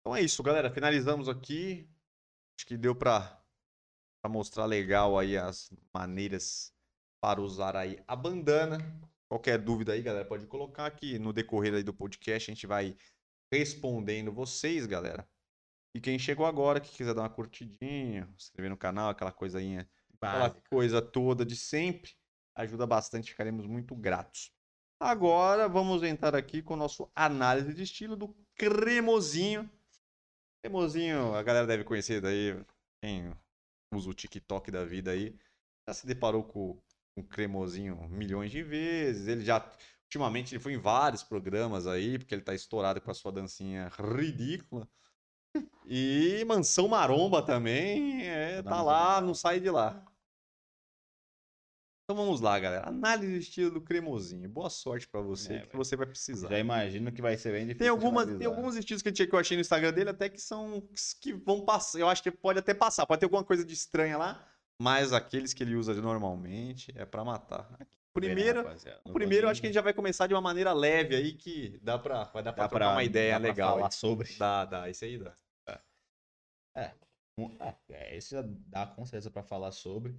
[0.00, 0.70] Então é isso, galera.
[0.70, 1.88] Finalizamos aqui.
[2.58, 3.42] Acho que deu pra,
[4.22, 6.72] pra mostrar legal aí as maneiras
[7.22, 8.78] para usar aí a bandana.
[9.28, 12.50] Qualquer dúvida aí, galera, pode colocar aqui no decorrer aí do podcast.
[12.50, 12.96] A gente vai
[13.52, 15.28] respondendo vocês, galera.
[15.94, 19.88] E quem chegou agora, que quiser dar uma curtidinha, se inscrever no canal, aquela coisinha,
[20.14, 20.62] aquela Básica.
[20.70, 22.14] coisa toda de sempre,
[22.54, 24.52] ajuda bastante, ficaremos muito gratos.
[24.98, 29.68] Agora vamos entrar aqui com o nosso análise de estilo do cremosinho.
[30.62, 32.62] Cremosinho, a galera deve conhecer daí,
[33.02, 33.32] quem
[33.94, 35.34] usa o TikTok da vida aí,
[35.88, 36.78] já se deparou com
[37.16, 39.26] o cremosinho milhões de vezes.
[39.26, 39.64] Ele já,
[40.04, 43.88] ultimamente, ele foi em vários programas aí, porque ele tá estourado com a sua dancinha
[43.88, 44.86] ridícula.
[45.86, 50.04] E Mansão Maromba também, é, tá lá, não sai de lá.
[52.10, 52.88] Então vamos lá, galera.
[52.88, 54.48] Análise do estilo do cremosinho.
[54.48, 56.48] Boa sorte pra você, É, que você vai precisar.
[56.48, 57.78] Já imagino que vai ser bem difícil.
[57.78, 60.82] Tem, de algumas, tem alguns estilos que, eu achei no Instagram dele até que são
[61.20, 62.00] que vão passar.
[62.00, 64.44] Eu acho que pode até passar, pode ter alguma coisa de estranha lá,
[64.82, 67.78] mas aqueles que ele usa normalmente é pra matar.
[68.12, 70.72] Primeiro, Rapaziada, o primeiro eu acho que a gente já vai começar de uma maneira
[70.72, 73.48] leve aí que dá pra, vai dar pra Dá trocar pra- uma ideia dá pra
[73.50, 73.74] legal.
[73.76, 74.34] falar sobre.
[74.36, 75.36] Dá, dá, esse aí dá.
[76.74, 76.92] É,
[77.88, 80.18] é, esse já dá com certeza pra falar sobre.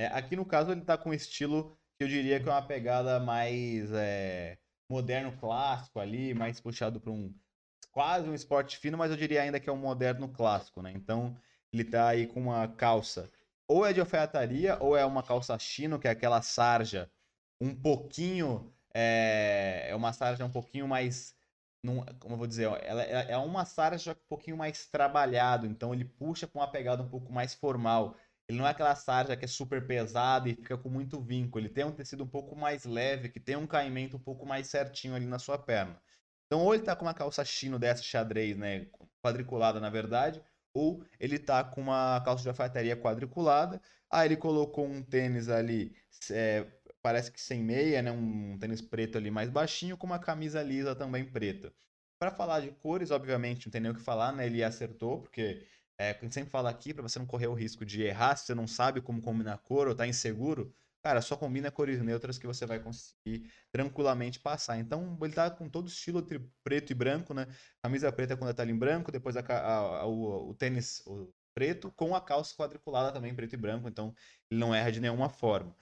[0.00, 2.62] É, aqui no caso ele tá com um estilo que eu diria que é uma
[2.66, 4.58] pegada mais é,
[4.88, 7.34] moderno clássico ali, mais puxado para um
[7.92, 10.92] quase um esporte fino, mas eu diria ainda que é um moderno clássico, né?
[10.94, 11.36] Então
[11.72, 13.30] ele tá aí com uma calça
[13.68, 17.10] ou é de alfaiataria ou é uma calça chino, que é aquela sarja
[17.60, 21.34] um pouquinho é, é uma sarja um pouquinho mais
[21.82, 26.04] não- como eu vou dizer, ela é uma sarja um pouquinho mais trabalhado, então ele
[26.04, 28.16] puxa com uma pegada um pouco mais formal.
[28.50, 31.56] Ele não é aquela sarja que é super pesada e fica com muito vinco.
[31.56, 34.66] Ele tem um tecido um pouco mais leve, que tem um caimento um pouco mais
[34.66, 36.02] certinho ali na sua perna.
[36.46, 38.86] Então, ou ele tá com uma calça chino dessa xadrez, né,
[39.22, 40.42] quadriculada na verdade,
[40.74, 43.80] ou ele tá com uma calça de alfaiataria quadriculada.
[44.10, 45.94] Aí ele colocou um tênis ali,
[46.32, 46.66] é,
[47.00, 50.96] parece que sem meia, né, um tênis preto ali mais baixinho, com uma camisa lisa
[50.96, 51.72] também preta.
[52.18, 54.44] Para falar de cores, obviamente, não tem nem o que falar, né?
[54.46, 55.64] Ele acertou, porque
[56.00, 58.46] é, a gente sempre fala aqui, para você não correr o risco de errar, se
[58.46, 62.46] você não sabe como combinar cor ou tá inseguro, cara, só combina cores neutras que
[62.46, 64.78] você vai conseguir tranquilamente passar.
[64.78, 66.24] Então, ele tá com todo o estilo
[66.64, 67.46] preto e branco, né?
[67.82, 71.90] Camisa preta com detalhe em branco, depois a a- a- o, o tênis o preto,
[71.92, 74.14] com a calça quadriculada também preto e branco, então
[74.50, 75.76] ele não erra de nenhuma forma.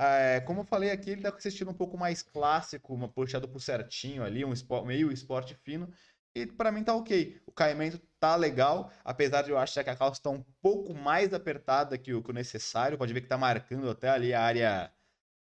[0.00, 3.08] É, como eu falei aqui, ele tá com esse estilo um pouco mais clássico, uma
[3.08, 5.88] puxado pro certinho ali, um espo- meio esporte fino.
[6.34, 7.40] E pra mim tá ok.
[7.46, 11.32] O caimento tá legal, apesar de eu achar que a calça tá um pouco mais
[11.32, 12.98] apertada que o, que o necessário.
[12.98, 14.92] Pode ver que tá marcando até ali a área,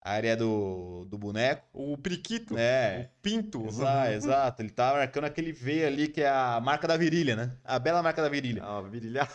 [0.02, 1.67] a área do, do boneco.
[1.74, 3.67] O periquito, É, o pinto.
[3.67, 4.62] exa- exato.
[4.62, 7.58] Ele tá marcando aquele V ali que é a marca da virilha, né?
[7.63, 8.63] A bela marca da virilha.
[8.63, 9.30] Ah, virilhar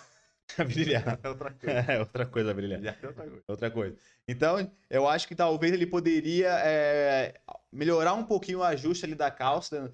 [0.59, 1.05] A virilha.
[1.23, 1.81] é outra coisa.
[1.93, 2.77] É outra coisa, a virilha.
[3.03, 3.43] É outra coisa.
[3.49, 3.97] outra coisa.
[4.29, 7.41] Então, eu acho que talvez ele poderia é,
[7.73, 9.93] melhorar um pouquinho o ajuste ali da calça.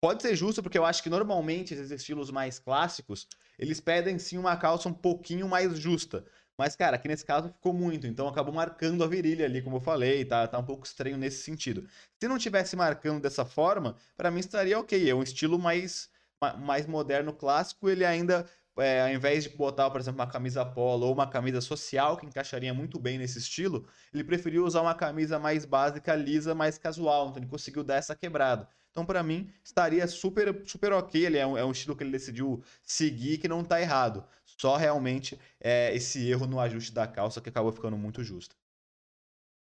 [0.00, 3.26] Pode ser justo, porque eu acho que normalmente esses estilos mais clássicos,
[3.58, 6.24] eles pedem sim uma calça um pouquinho mais justa.
[6.56, 9.80] Mas, cara, aqui nesse caso ficou muito, então acabou marcando a virilha ali, como eu
[9.80, 11.88] falei, tá, tá um pouco estranho nesse sentido.
[12.20, 15.08] Se não tivesse marcando dessa forma, pra mim estaria ok.
[15.10, 16.08] É um estilo mais,
[16.40, 20.64] ma- mais moderno, clássico, ele ainda é, ao invés de botar, por exemplo, uma camisa
[20.64, 24.94] polo ou uma camisa social que encaixaria muito bem nesse estilo, ele preferiu usar uma
[24.94, 27.28] camisa mais básica, lisa, mais casual.
[27.28, 28.68] Então ele conseguiu dar essa quebrada.
[28.98, 31.24] Então, pra mim, estaria super, super ok.
[31.24, 34.28] Ele é um, é um estilo que ele decidiu seguir que não tá errado.
[34.44, 38.56] Só realmente é, esse erro no ajuste da calça que acabou ficando muito justo.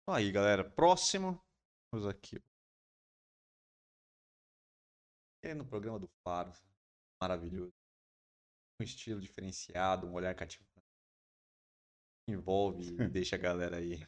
[0.01, 0.67] Então aí, galera.
[0.67, 1.39] Próximo.
[1.93, 2.41] Vamos aqui.
[5.43, 6.51] É no programa do Faro.
[7.21, 7.71] Maravilhoso.
[8.81, 10.71] Um estilo diferenciado, um olhar cativante.
[12.27, 14.03] Envolve e deixa a galera aí.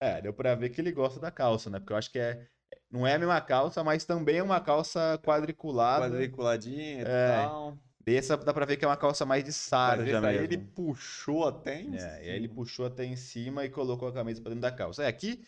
[0.00, 1.78] É, deu pra ver que ele gosta da calça, né?
[1.78, 2.48] Porque eu acho que é.
[2.90, 6.06] Não é a mesma calça, mas também é uma calça quadriculada.
[6.06, 7.28] Quadriculadinha e É.
[7.28, 7.78] tal.
[8.00, 10.44] Dessa dá pra ver que é uma calça mais de sarja mesmo.
[10.44, 12.54] ele puxou até em É, aí ele cima.
[12.54, 15.02] puxou até em cima e colocou a camisa pra dentro da calça.
[15.04, 15.44] É, aqui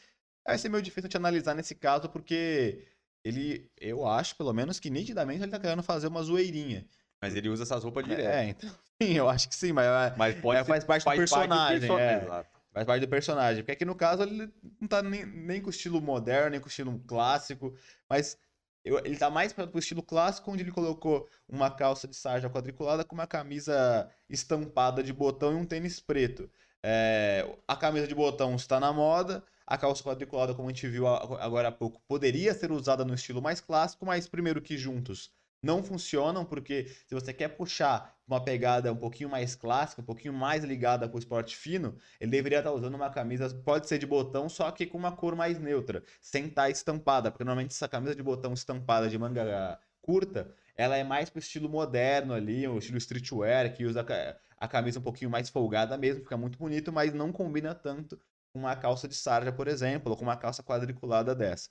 [0.47, 2.85] Vai ser meio difícil de analisar nesse caso, porque
[3.25, 6.87] ele, eu acho, pelo menos, que nitidamente ele tá querendo fazer uma zoeirinha.
[7.23, 8.27] Mas ele usa essas roupas direto.
[8.27, 11.81] É, então, sim, eu acho que sim, mas, Mas pode é, faz parte do personagem.
[11.89, 12.25] perso- é.
[12.25, 12.60] Exato.
[12.73, 13.63] Faz parte do personagem.
[13.63, 16.99] Porque aqui no caso ele não tá nem, nem com estilo moderno, nem com estilo
[17.01, 17.75] clássico,
[18.09, 18.39] mas
[18.85, 22.49] eu- ele tá mais para o estilo clássico, onde ele colocou uma calça de sarja
[22.49, 26.51] quadriculada com uma camisa estampada de botão e um tênis preto.
[26.83, 31.07] É, a camisa de botão está na moda, a calça quadriculada, como a gente viu
[31.07, 35.31] agora há pouco, poderia ser usada no estilo mais clássico, mas primeiro que juntos
[35.63, 40.33] não funcionam, porque se você quer puxar uma pegada um pouquinho mais clássica, um pouquinho
[40.33, 44.07] mais ligada com o esporte fino, ele deveria estar usando uma camisa, pode ser de
[44.07, 48.15] botão, só que com uma cor mais neutra, sem estar estampada, porque normalmente essa camisa
[48.15, 52.99] de botão estampada de manga curta, ela é mais pro estilo moderno ali, o estilo
[52.99, 56.93] streetwear, que usa a ca- a camisa um pouquinho mais folgada mesmo, fica muito bonito,
[56.93, 58.21] mas não combina tanto
[58.53, 61.71] com uma calça de sarja, por exemplo, ou com uma calça quadriculada dessa.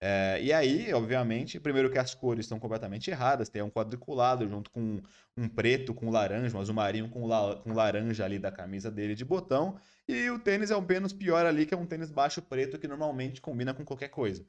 [0.00, 4.70] É, e aí, obviamente, primeiro que as cores estão completamente erradas, tem um quadriculado junto
[4.70, 5.00] com
[5.36, 9.16] um preto com laranja, um azul marinho com, la- com laranja ali da camisa dele
[9.16, 12.40] de botão, e o tênis é o menos pior ali, que é um tênis baixo
[12.42, 14.46] preto que normalmente combina com qualquer coisa.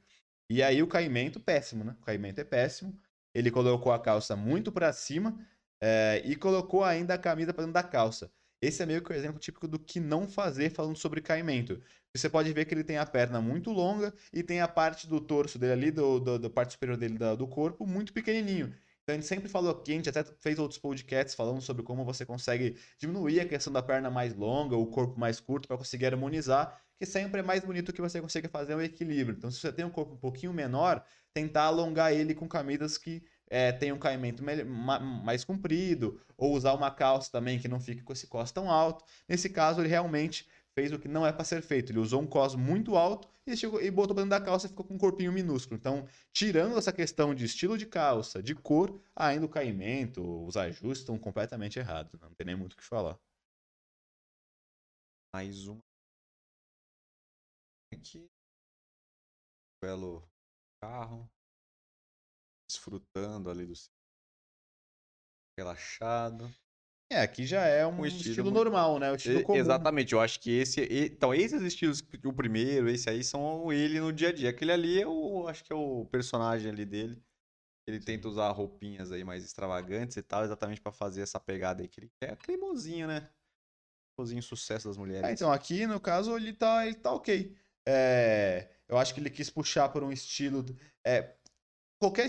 [0.48, 1.96] E aí o caimento, péssimo, né?
[2.00, 2.98] O caimento é péssimo.
[3.34, 5.38] Ele colocou a calça muito pra cima
[5.80, 8.32] é, e colocou ainda a camisa pra dentro da calça.
[8.60, 11.80] Esse é meio que o exemplo típico do que não fazer falando sobre caimento.
[12.14, 15.20] Você pode ver que ele tem a perna muito longa e tem a parte do
[15.20, 18.74] torso dele ali, do, do, da parte superior dele do corpo, muito pequenininho.
[19.02, 22.04] Então a gente sempre falou aqui, a gente até fez outros podcasts falando sobre como
[22.04, 26.06] você consegue diminuir a questão da perna mais longa, o corpo mais curto, para conseguir
[26.06, 29.36] harmonizar, que sempre é mais bonito que você consiga fazer um equilíbrio.
[29.36, 33.22] Então se você tem um corpo um pouquinho menor, tentar alongar ele com camisas que
[33.48, 38.12] é, tenham um caimento mais comprido, ou usar uma calça também que não fique com
[38.12, 39.04] esse cos tão alto.
[39.28, 41.92] Nesse caso, ele realmente fez o que não é para ser feito.
[41.92, 44.70] Ele usou um cos muito alto e, chegou, e botou pra dentro da calça e
[44.70, 45.78] ficou com um corpinho minúsculo.
[45.78, 51.00] Então, tirando essa questão de estilo de calça, de cor, ainda o caimento, os ajustes
[51.00, 52.18] estão completamente errados.
[52.20, 53.18] Não tem nem muito o que falar.
[55.34, 55.80] Mais uma.
[57.92, 58.28] Aqui.
[59.82, 60.28] Belo
[60.80, 61.28] carro.
[62.68, 63.74] Desfrutando ali do.
[65.58, 66.52] Relaxado.
[67.12, 69.10] É, aqui já é um Um estilo estilo, muito- normal, né?
[69.10, 69.58] O estilo comum.
[69.58, 70.80] Exatamente, eu acho que esse.
[70.88, 74.50] Então, esses estilos, o primeiro, esse aí, são ele no dia a dia.
[74.50, 77.20] Aquele ali, eu acho que é o personagem ali dele.
[77.84, 81.88] Ele tenta usar roupinhas aí mais extravagantes e tal, exatamente pra fazer essa pegada aí
[81.88, 82.36] que ele quer.
[82.36, 83.28] Cremosinho, né?
[84.14, 85.28] Cremosinho sucesso das mulheres.
[85.28, 87.56] É, então, aqui no caso ele tá, ele tá ok.
[87.88, 90.64] É, eu acho que ele quis puxar por um estilo.
[91.04, 91.34] É,
[92.00, 92.28] qualquer,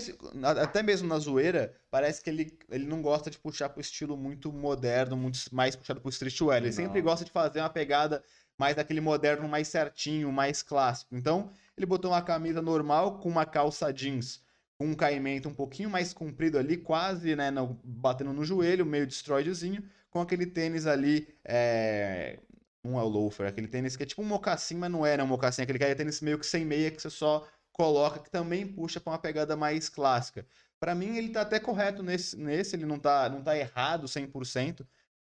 [0.60, 4.52] até mesmo na zoeira, parece que ele, ele não gosta de puxar pro estilo muito
[4.52, 6.62] moderno, muito mais puxado pro streetwear.
[6.62, 7.04] Ele sempre Não.
[7.06, 8.22] gosta de fazer uma pegada
[8.58, 11.16] mais daquele moderno mais certinho, mais clássico.
[11.16, 14.42] Então, ele botou uma camisa normal com uma calça jeans.
[14.78, 19.06] Com um caimento um pouquinho mais comprido ali, quase, né, no- batendo no joelho, meio
[19.06, 22.38] destroyedzinho, com aquele tênis ali, é,
[22.84, 25.22] não é o loafer, aquele tênis que é tipo um mocassim, mas não é, né?
[25.22, 28.66] Um mocassim, aquele cara tênis meio que sem meia que você só coloca, que também
[28.66, 30.46] puxa pra uma pegada mais clássica.
[30.78, 34.86] Pra mim, ele tá até correto nesse, nesse ele não tá, não tá errado 100%.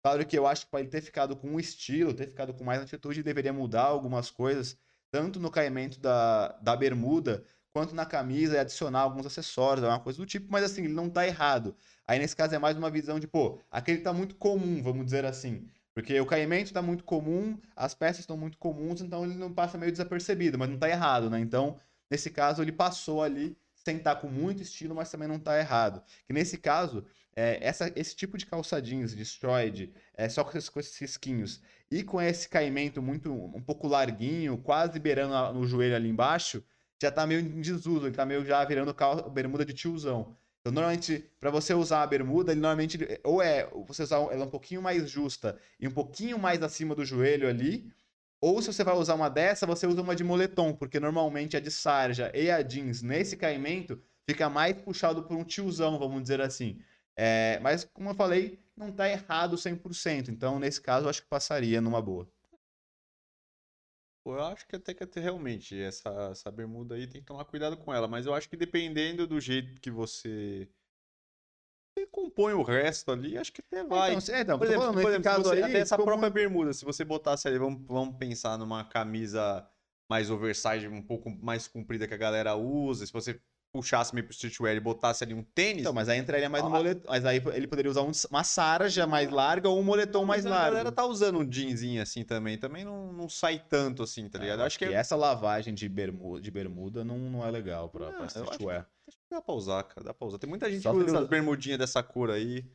[0.04, 2.64] Claro que eu acho que pra ele ter ficado com um estilo, ter ficado com
[2.64, 4.78] mais atitude, deveria mudar algumas coisas,
[5.12, 10.18] tanto no caimento da, da bermuda, quanto na camisa e adicionar alguns acessórios, alguma coisa
[10.18, 11.76] do tipo, mas assim, ele não tá errado.
[12.08, 15.26] Aí nesse caso é mais uma visão de, pô, aquele tá muito comum, vamos dizer
[15.26, 15.68] assim.
[15.94, 19.78] Porque o caimento tá muito comum, as peças estão muito comuns, então ele não passa
[19.78, 21.40] meio desapercebido, mas não tá errado, né?
[21.40, 21.76] Então,
[22.10, 26.04] nesse caso, ele passou ali sem estar com muito estilo, mas também não tá errado.
[26.26, 30.70] Que nesse caso, é, essa, esse tipo de calça jeans destroyed, é, só com esses,
[30.70, 35.66] com esses risquinhos, e com esse caimento muito, um pouco larguinho, quase beirando a- no
[35.66, 36.64] joelho ali embaixo,
[37.02, 38.94] já tá meio em desuso, ele tá meio já virando
[39.32, 40.36] bermuda de tiozão.
[40.60, 44.50] Então, normalmente, para você usar a bermuda, ele normalmente, ou é você usar ela um
[44.50, 47.90] pouquinho mais justa e um pouquinho mais acima do joelho ali,
[48.42, 51.60] ou se você vai usar uma dessa, você usa uma de moletom, porque normalmente a
[51.60, 56.42] de sarja e a jeans nesse caimento fica mais puxado por um tiozão, vamos dizer
[56.42, 56.80] assim.
[57.16, 60.30] É, mas, como eu falei, não tá errado 100%.
[60.30, 62.30] Então, nesse caso, eu acho que passaria numa boa.
[64.26, 67.78] Eu acho que até que até realmente essa, essa bermuda aí tem que tomar cuidado
[67.78, 70.70] com ela, mas eu acho que dependendo do jeito que você,
[71.98, 74.14] você compõe o resto ali, acho que até vai.
[74.14, 76.86] Então, é, então, Por exemplo, falando, por exemplo, caso aí, até essa própria bermuda, se
[76.86, 79.68] você botasse ali, vamos, vamos pensar numa camisa
[80.10, 83.42] mais oversize, um pouco mais comprida que a galera usa, se você
[83.82, 85.82] puxasse meio pro streetwear e botasse ali um tênis.
[85.82, 86.74] Então, mas aí entraria mais no Ah.
[86.74, 87.02] moletom.
[87.08, 90.54] Mas aí ele poderia usar um- uma sarja mais larga ou um moletom mais Mas
[90.54, 90.92] A galera largo.
[90.92, 92.58] tá usando um jeansinho assim também.
[92.58, 94.58] Também não, não sai tanto assim, tá ligado?
[94.60, 97.90] Eu Eu acho que, é- essa lavagem de bermuda, de bermuda não, não é legal
[97.90, 98.88] pra, Não, pra eu acho streetwear.
[99.32, 100.04] dá pra usar, cara.
[100.06, 100.38] Dá pra usar.
[100.40, 102.66] Tem muita gente Só que usa essas bermudinhas dessa cor aí.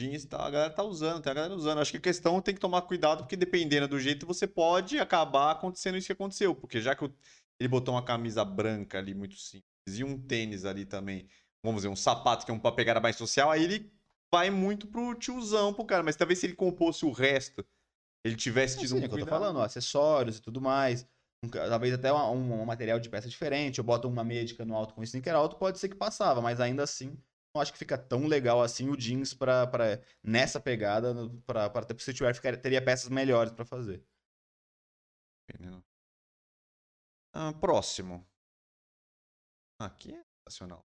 [0.00, 0.40] Jeans e tal.
[0.40, 1.78] A galera tá usando, tem a galera usando.
[1.78, 5.50] Acho que a questão tem que tomar cuidado, porque dependendo do jeito, você pode acabar
[5.50, 6.54] acontecendo isso que aconteceu.
[6.54, 7.14] Porque já que o-
[7.58, 11.28] ele botou uma camisa branca ali, muito simples, e um tênis ali também,
[11.64, 13.92] vamos dizer, um sapato que é uma pegada mais social, aí ele
[14.32, 16.02] vai muito pro tiozão pro cara.
[16.02, 17.66] Mas talvez se ele compôsse o resto,
[18.24, 21.06] ele tivesse tido um é que eu tô falando, ó, acessórios e tudo mais.
[21.44, 23.78] Um talvez até uma- um, um material de peça diferente.
[23.78, 26.60] Eu boto uma meia de cano alto com sneaker alto, pode ser que passava, mas
[26.60, 27.16] ainda assim,
[27.54, 31.70] não acho que fica tão legal assim o jeans pra, pra, nessa pegada, no- pra,
[31.70, 34.04] pra ter pro streetwear, ficaria- teria peças melhores pra fazer.
[37.32, 38.26] Ah, próximo.
[39.80, 40.86] Aqui é sensacional.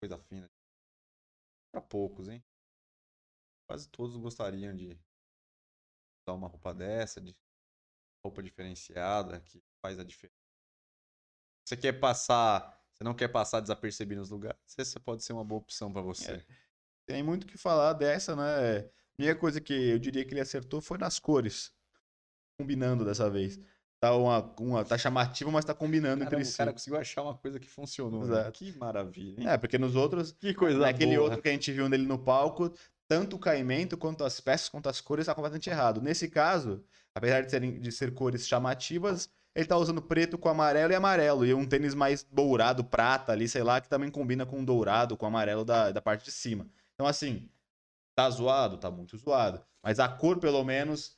[0.00, 0.50] Coisa fina.
[1.72, 2.44] Para poucos, hein?
[3.68, 4.98] Quase todos gostariam de
[6.20, 7.36] usar uma roupa dessa, de
[8.24, 10.34] roupa diferenciada, que faz a diferença.
[11.64, 15.60] Você quer passar, você não quer passar desapercebido nos lugares, essa pode ser uma boa
[15.60, 16.32] opção para você.
[16.32, 16.46] É.
[17.06, 18.90] Tem muito o que falar dessa, né?
[19.30, 21.72] A coisa que eu diria que ele acertou foi nas cores.
[22.58, 23.58] Combinando dessa vez.
[24.06, 26.56] Tá, uma, uma, tá chamativo, mas tá combinando Caramba, entre o si.
[26.58, 28.24] cara conseguiu achar uma coisa que funcionou.
[28.24, 28.50] né?
[28.52, 29.48] Que maravilha, hein?
[29.48, 31.24] É, porque nos outros, Que coisa naquele boa.
[31.28, 32.72] outro que a gente viu nele no palco,
[33.08, 36.00] tanto o caimento quanto as peças, quanto as cores, tá completamente errado.
[36.00, 36.84] Nesse caso,
[37.14, 41.44] apesar de, serem, de ser cores chamativas, ele tá usando preto com amarelo e amarelo.
[41.46, 45.16] E um tênis mais dourado, prata ali, sei lá, que também combina com o dourado,
[45.16, 46.66] com o amarelo da, da parte de cima.
[46.94, 47.48] Então, assim,
[48.14, 48.76] tá zoado?
[48.76, 49.60] Tá muito zoado.
[49.82, 51.16] Mas a cor, pelo menos,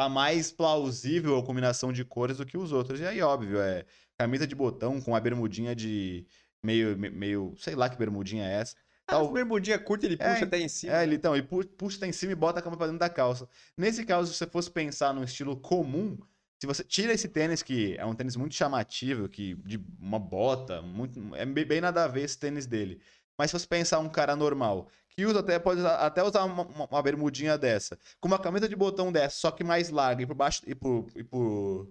[0.00, 3.00] tá mais plausível a combinação de cores do que os outros.
[3.00, 3.84] E aí, óbvio, é
[4.18, 6.26] camisa de botão com a bermudinha de
[6.64, 8.76] meio, me- meio, sei lá que bermudinha é essa.
[9.06, 10.94] Ah, Tal- bermudinha curta, ele É, puxa até em cima.
[10.94, 12.98] É, ele, então, ele pu- puxa tá em cima e bota a cama pra dentro
[13.00, 13.46] da calça.
[13.76, 16.16] Nesse caso, se você fosse pensar num estilo comum,
[16.60, 20.80] se você tira esse tênis, que é um tênis muito chamativo, que de uma bota,
[20.80, 23.00] muito, é bem bem nada a ver esse tênis dele.
[23.38, 26.62] Mas se você pensar um cara normal, que usa até, pode usar- até usar uma,
[26.90, 30.34] uma- bermudinha dessa, com uma camisa de botão dessa, só que mais larga e por
[30.34, 31.88] baixo e por, e por,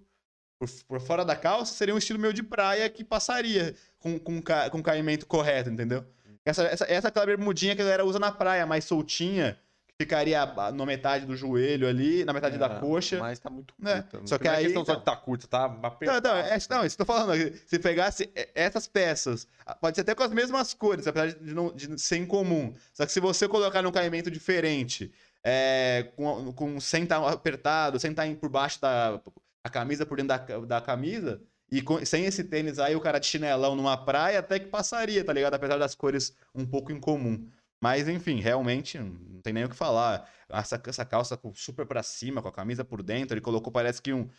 [0.60, 4.42] por, por fora da calça, seria um estilo meio de praia que passaria com, com,
[4.72, 6.06] com caimento correto, entendeu?
[6.46, 9.60] Essa, essa, essa é aquela bermudinha que a galera usa na praia, mais soltinha,
[10.04, 13.20] ficaria na metade do joelho ali, na metade da É, coxa.
[13.20, 14.02] Mas tá muito né?
[14.10, 14.26] curta.
[14.28, 16.28] Só que não é aí, questão só então- de tá curta, tá Não, apertado.
[16.30, 17.54] não, é, não, isso que eu tô falando.
[17.68, 19.46] Se pegasse e- essas peças,
[19.82, 22.74] pode ser até com as mesmas cores, apesar de, não, de ser incomum.
[22.94, 25.12] Só que se você colocar num caimento diferente,
[25.44, 29.20] é, com, com, sem estar apertado, sem estar em- por baixo da
[29.62, 33.20] a camisa, por dentro da, da camisa, e com- sem esse tênis aí, o cara
[33.20, 35.54] de chinelão numa praia, até que passaria, tá ligado?
[35.56, 37.46] Apesar das cores um pouco incomum.
[37.82, 40.30] Mas, enfim, realmente, não tem nem o que falar.
[40.50, 44.12] Essa, essa calça super pra cima, com a camisa por dentro, ele colocou, parece que
[44.12, 44.30] um,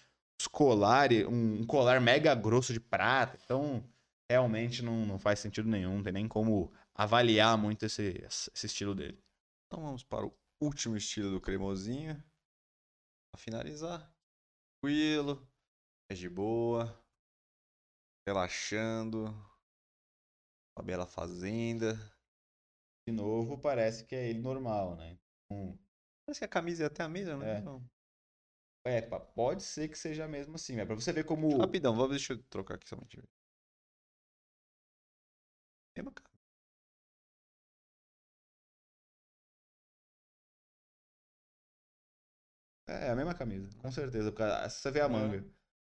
[0.40, 3.38] os colares, um, um colar mega grosso de prata.
[3.42, 3.82] Então,
[4.30, 5.96] realmente não, não faz sentido nenhum.
[5.96, 9.18] Não tem nem como avaliar muito esse, esse estilo dele.
[9.66, 12.14] Então vamos para o último estilo do cremosinho.
[13.32, 14.14] Pra finalizar.
[14.82, 15.48] Tranquilo.
[16.10, 16.96] É de boa.
[18.26, 19.26] Relaxando.
[20.76, 21.98] Uma bela fazenda.
[23.10, 25.16] De novo, parece que é ele normal, né?
[25.46, 25.78] Então,
[26.24, 27.58] Parece que a camisa é até a mesma, né?
[27.58, 27.60] É.
[27.60, 27.82] Não.
[28.84, 30.76] é, pode ser que seja mesmo assim.
[30.76, 31.58] Mas pra você ver como.
[31.58, 33.20] Rapidão, vamos, deixa eu trocar aqui somente.
[35.96, 36.30] Mesma cara.
[42.88, 44.32] É a mesma camisa, com certeza.
[44.32, 45.08] porque Se você vê a É.
[45.08, 45.44] manga.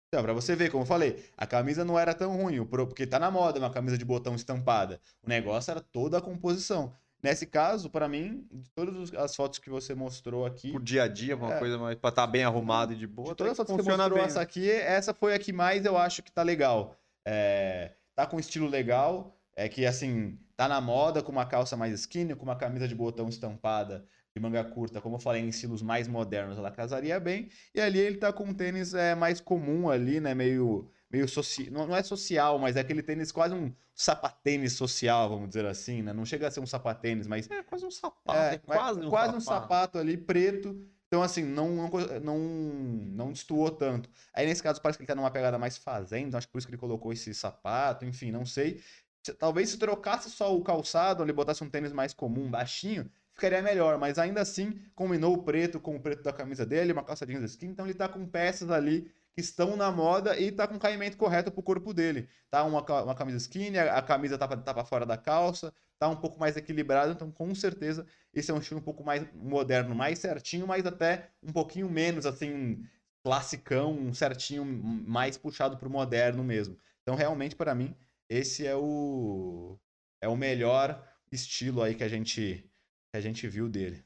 [0.08, 3.18] Então, pra você ver, como eu falei, a camisa não era tão ruim, porque tá
[3.18, 5.00] na moda uma camisa de botão estampada.
[5.24, 6.94] O negócio era toda a composição.
[7.24, 11.08] Nesse caso, pra mim, de todas as fotos que você mostrou aqui, Por dia a
[11.08, 11.60] dia, uma É.
[11.60, 11.98] coisa mais.
[11.98, 13.30] Pra estar bem arrumado e de boa.
[13.30, 14.26] de todas as fotos que você mostrou bem.
[14.26, 14.44] essa né?
[14.44, 16.96] aqui, essa foi a que mais eu acho que tá legal.
[17.26, 21.94] É, tá com estilo legal, é que assim, tá na moda com uma calça mais
[22.00, 24.06] skinny, com uma camisa de botão estampada
[24.36, 27.50] de manga curta, como eu falei, em estilos mais modernos, ela casaria bem.
[27.76, 31.68] E ali ele tá com um tênis é, mais comum ali, né, meio meio social,
[31.72, 36.02] não, não é social, mas é aquele tênis quase um sapatênis social, vamos dizer assim,
[36.02, 36.14] né?
[36.14, 38.38] Não chega a ser um sapatênis, mas É quase um sapato.
[38.38, 39.62] é, É, quase, um, quase um sapato.
[39.64, 40.76] sapato ali preto.
[41.08, 41.90] Então, assim, não, não,
[42.24, 44.10] não, não destoou tanto.
[44.34, 46.38] Aí, nesse caso, parece que ele tá numa pegada mais fazenda.
[46.38, 48.06] Acho que por isso que ele colocou esse sapato.
[48.06, 48.82] Enfim, não sei.
[49.24, 53.62] Se- Talvez se trocasse só o calçado, ele botasse um tênis mais comum, baixinho, ficaria
[53.62, 53.98] melhor.
[54.00, 57.44] Mas ainda assim, combinou o preto com o preto da camisa dele, uma calça jeans
[57.52, 57.68] skin.
[57.68, 61.52] Então, ele tá com peças ali que estão na moda e tá com caimento correto
[61.52, 62.28] pro corpo dele.
[62.50, 66.10] Tá uma, uma camisa skinny, a, a camisa tá pra, tá fora da calça, tá
[66.10, 69.96] um pouco mais equilibrado, então com certeza esse é um estilo um pouco mais moderno,
[69.96, 72.84] mais certinho, mas até um pouquinho menos assim
[73.24, 76.78] classicão, um certinho mais puxado pro moderno mesmo.
[77.04, 77.96] Então realmente para mim
[78.30, 79.78] esse é o
[80.22, 82.64] é o melhor estilo aí que a gente
[83.12, 84.04] que a gente viu dele.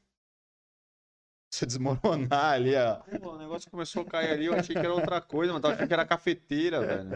[1.61, 3.01] Eu desmoronar ali, ó.
[3.19, 5.73] Pô, o negócio começou a cair ali, eu achei que era outra coisa, mas tava
[5.75, 7.09] achando que era cafeteira, velho.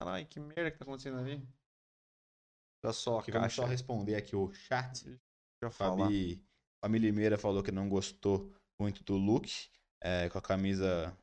[0.00, 1.42] Caralho, que merda que tá acontecendo ali?
[2.84, 5.04] Olha só Aqui, vamos só responder aqui o chat.
[5.04, 5.18] Deixa
[5.62, 6.04] eu falar.
[6.04, 6.42] Fabi,
[6.80, 9.50] Fabi Limeira falou que não gostou muito do look,
[10.00, 11.16] é, com a camisa.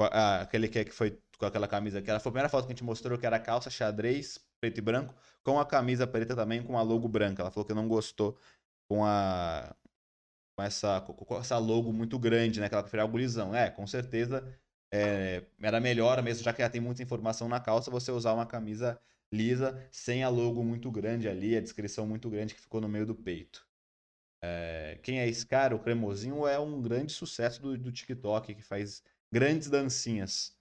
[0.00, 2.72] ah, aquele que, que foi com aquela camisa que ela foi a primeira foto que
[2.72, 5.12] a gente mostrou, que era calça xadrez, preto e branco,
[5.42, 7.42] com a camisa preta também, com a logo branca.
[7.42, 8.38] Ela falou que não gostou
[8.88, 9.74] com a.
[10.56, 12.68] Com essa, com- essa logo muito grande, né?
[12.68, 13.54] Que ela preferia algo lisão.
[13.54, 14.44] É, com certeza
[14.92, 18.46] é, era melhor mesmo, já que ela tem muita informação na calça, você usar uma
[18.46, 19.00] camisa
[19.32, 23.06] lisa, sem a logo muito grande ali, a descrição muito grande que ficou no meio
[23.06, 23.66] do peito.
[24.64, 25.74] É, quem é esse cara?
[25.74, 30.56] O Cremosinho é um grande sucesso do, do TikTok, que faz grandes dancinhas.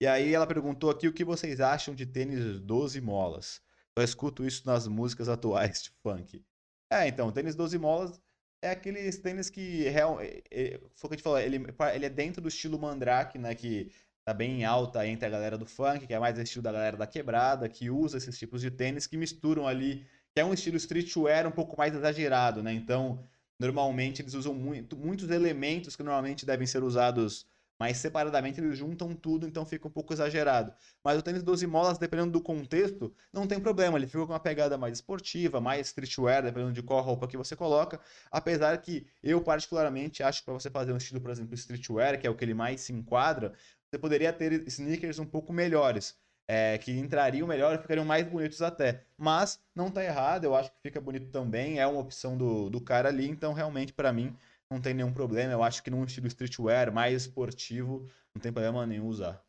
[0.00, 3.62] E aí ela perguntou aqui o que vocês acham de tênis 12 molas.
[3.96, 6.44] Só escuto isso nas músicas atuais de funk.
[6.90, 8.20] É, então, tênis 12 molas
[8.62, 11.64] é aqueles tênis que real, é, é, foi o que a gente falou, ele,
[11.94, 13.90] ele é dentro do estilo Mandrake, né, que
[14.24, 16.96] tá bem alta entre a galera do funk, que é mais o estilo da galera
[16.96, 20.76] da quebrada, que usa esses tipos de tênis que misturam ali, que é um estilo
[20.76, 22.72] streetwear um pouco mais exagerado, né?
[22.72, 23.24] Então,
[23.58, 27.46] normalmente eles usam muito, muitos elementos que normalmente devem ser usados
[27.80, 30.72] mais separadamente, eles juntam tudo, então fica um pouco exagerado.
[31.02, 34.40] Mas o tênis 12 molas, dependendo do contexto, não tem problema, ele fica com uma
[34.40, 37.98] pegada mais esportiva, mais streetwear, dependendo de qual roupa que você coloca.
[38.30, 42.26] Apesar que eu, particularmente, acho que para você fazer um estilo, por exemplo, streetwear, que
[42.26, 43.54] é o que ele mais se enquadra,
[43.90, 46.18] você poderia ter sneakers um pouco melhores.
[46.48, 49.04] é, que entrariam melhor e ficariam mais bonitos até.
[49.16, 52.80] Mas não tá errado, eu acho que fica bonito também, é uma opção do, do
[52.80, 54.36] cara ali, então realmente para mim
[54.70, 55.52] não tem nenhum problema.
[55.52, 59.44] Eu acho que num estilo streetwear mais esportivo, não tem problema nenhum usar.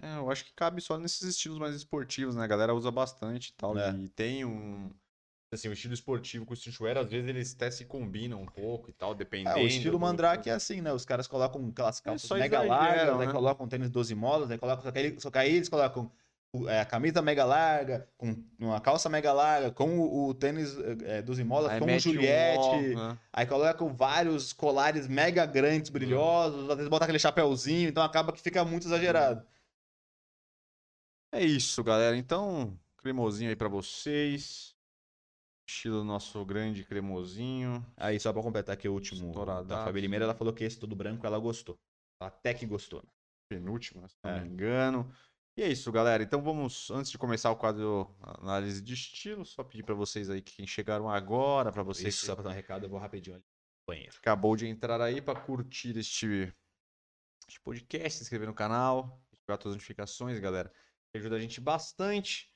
[0.00, 2.44] É, eu acho que cabe só nesses estilos mais esportivos, né?
[2.44, 3.76] A galera usa bastante e tal.
[3.78, 3.90] É.
[3.92, 4.90] E tem um.
[5.50, 8.90] Assim, o estilo esportivo com o streetwear, às vezes eles até se combinam um pouco
[8.90, 9.56] e tal, dependendo.
[9.56, 10.92] É, o estilo do- Mandrake é assim, né?
[10.92, 13.32] Os caras colocam aquelas calças só mega largas, aí né?
[13.32, 14.82] colocam tênis 12 molas, aí colocam,
[15.18, 16.25] só que aí, aí eles colocam é,
[16.68, 21.44] a camisa mega larga, com uma calça mega larga, com o, o tênis é, 12
[21.44, 23.18] molas, Aí com o um Juliette, ó, né?
[23.32, 28.40] aí colocam vários colares mega grandes, brilhosos, às vezes bota aquele chapéuzinho, então acaba que
[28.40, 29.46] fica muito exagerado.
[31.32, 32.16] É isso, galera.
[32.16, 34.74] Então, cremosinho aí pra vocês.
[35.68, 37.84] Estilo nosso grande cremosinho.
[37.96, 39.32] Aí, só pra completar aqui o último
[39.64, 39.84] da.
[39.84, 41.76] Fabi Limeira, ela falou que esse todo branco ela gostou.
[42.20, 43.02] Ela até que gostou.
[43.02, 43.08] né?
[43.48, 44.40] penúltimo, se não É.
[44.40, 45.08] me engano.
[45.56, 46.22] E é isso, galera.
[46.22, 50.42] Então vamos, antes de começar o quadro análise de estilo, só pedir pra vocês aí
[50.42, 53.36] que chegaram agora, pra vocês Isso, que só pra dar um recado, eu vou rapidinho
[53.36, 54.14] ali no banheiro.
[54.18, 56.52] acabou de entrar aí pra curtir este,
[57.48, 60.70] este podcast, se inscrever no canal, ativar todas as notificações, galera.
[61.14, 62.52] Ajuda a gente bastante.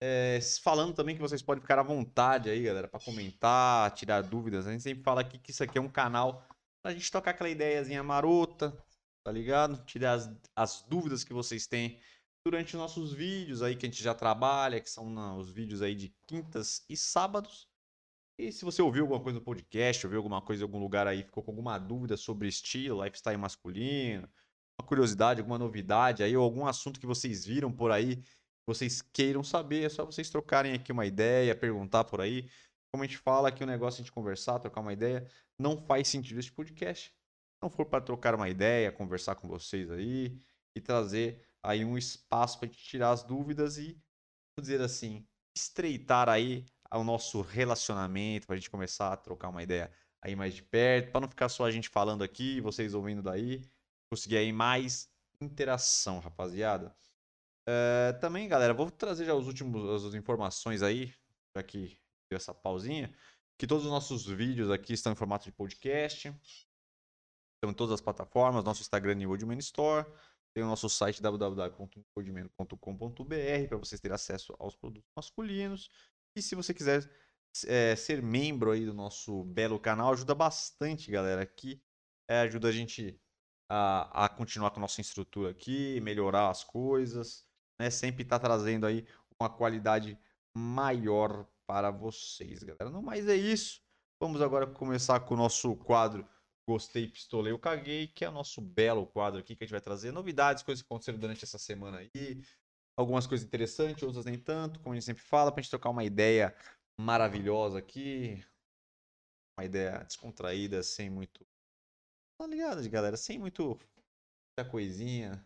[0.00, 4.64] É, falando também que vocês podem ficar à vontade aí, galera, pra comentar, tirar dúvidas.
[4.64, 6.46] A gente sempre fala aqui que isso aqui é um canal
[6.80, 8.80] pra gente tocar aquela ideiazinha marota,
[9.24, 9.84] tá ligado?
[9.84, 11.98] Tirar as, as dúvidas que vocês têm
[12.50, 15.82] durante os nossos vídeos aí que a gente já trabalha, que são na- os vídeos
[15.82, 17.68] aí de quintas e sábados.
[18.38, 21.22] E se você ouviu alguma coisa no podcast, ouviu alguma coisa em algum lugar aí,
[21.24, 24.28] ficou com alguma dúvida sobre estilo, lifestyle masculino,
[24.80, 28.22] uma curiosidade, alguma novidade aí, ou algum assunto que vocês viram por aí,
[28.66, 32.48] vocês queiram saber, é só vocês trocarem aqui uma ideia, perguntar por aí.
[32.90, 35.28] Como a gente fala aqui, o negócio é a gente conversar, trocar uma ideia,
[35.58, 37.12] não faz sentido esse podcast.
[37.60, 40.38] Não for para trocar uma ideia, conversar com vocês aí
[40.76, 43.92] e trazer aí um espaço para tirar as dúvidas e,
[44.56, 49.62] vamos dizer assim, estreitar aí o nosso relacionamento, para a gente começar a trocar uma
[49.62, 49.92] ideia
[50.22, 53.68] aí mais de perto, para não ficar só a gente falando aqui, vocês ouvindo daí,
[54.10, 56.94] conseguir aí mais interação, rapaziada.
[57.66, 61.14] É, também, galera, vou trazer já os últimos as informações aí,
[61.54, 61.98] já que
[62.30, 63.14] deu essa pausinha,
[63.58, 66.28] que todos os nossos vídeos aqui estão em formato de podcast.
[66.28, 70.06] Estão em todas as plataformas, nosso Instagram New Old Man Store,
[70.54, 75.90] tem o nosso site www.oldman.com.br para vocês terem acesso aos produtos masculinos.
[76.36, 77.08] E se você quiser
[77.66, 81.82] é, ser membro aí do nosso belo canal, ajuda bastante, galera, aqui.
[82.28, 83.20] É, ajuda a gente
[83.70, 87.46] a, a continuar com a nossa estrutura aqui, melhorar as coisas,
[87.80, 87.90] né?
[87.90, 89.06] Sempre tá trazendo aí
[89.40, 90.18] uma qualidade
[90.56, 92.90] maior para vocês, galera.
[92.90, 93.80] Não mais é isso.
[94.20, 96.26] Vamos agora começar com o nosso quadro
[96.68, 99.80] Gostei, pistolei, eu caguei, que é o nosso belo quadro aqui que a gente vai
[99.80, 102.42] trazer novidades, coisas que aconteceram durante essa semana aí.
[102.94, 106.04] Algumas coisas interessantes, outras nem tanto, como a gente sempre fala, pra gente trocar uma
[106.04, 106.54] ideia
[107.00, 108.44] maravilhosa aqui.
[109.58, 111.42] Uma ideia descontraída, sem muito.
[112.38, 113.16] Tá ligado, galera?
[113.16, 113.68] Sem muito.
[113.68, 115.42] Muita coisinha.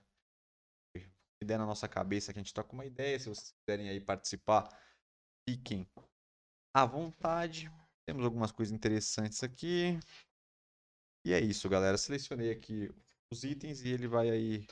[1.41, 3.17] Ideia na nossa cabeça que a gente troca uma ideia.
[3.21, 4.69] Se vocês quiserem aí participar,
[5.49, 5.89] fiquem
[6.75, 7.71] à vontade.
[8.09, 10.01] Temos algumas coisas interessantes aqui.
[11.25, 11.97] E é isso, galera.
[11.97, 12.91] Selecionei aqui
[13.33, 14.67] os itens e ele vai aí.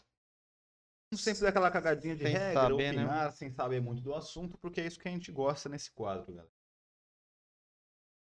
[1.14, 3.02] Sempre daquela cagadinha de Sem regra, saber, né?
[3.02, 6.32] opinar, sem saber muito do assunto, porque é isso que a gente gosta nesse quadro,
[6.32, 6.52] galera.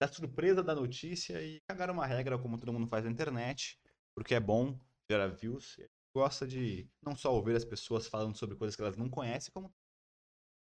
[0.01, 3.81] Da surpresa da notícia e cagar uma regra, como todo mundo faz na internet,
[4.15, 4.79] porque é bom
[5.11, 5.77] gerar views.
[5.79, 9.11] A gente gosta de não só ouvir as pessoas falando sobre coisas que elas não
[9.11, 9.75] conhecem, como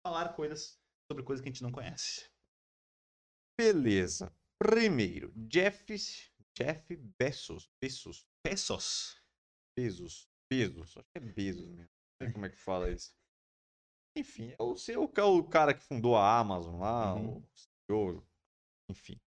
[0.07, 0.79] falar coisas
[1.11, 2.31] sobre coisas que a gente não conhece.
[3.59, 4.33] Beleza.
[4.59, 6.32] Primeiro, Jeff.
[6.57, 7.71] Jeff Bezos.
[7.83, 8.27] Bezos.
[8.45, 9.21] Pesos.
[9.79, 10.29] Bezos.
[10.51, 10.97] Bezos.
[10.97, 11.91] Acho que é Bezos mesmo.
[12.21, 13.15] Não sei como é que fala isso.
[14.17, 17.39] Enfim, é o, seu, o cara que fundou a Amazon lá, Uhum.
[17.39, 18.27] o CEO,
[18.91, 19.19] enfim.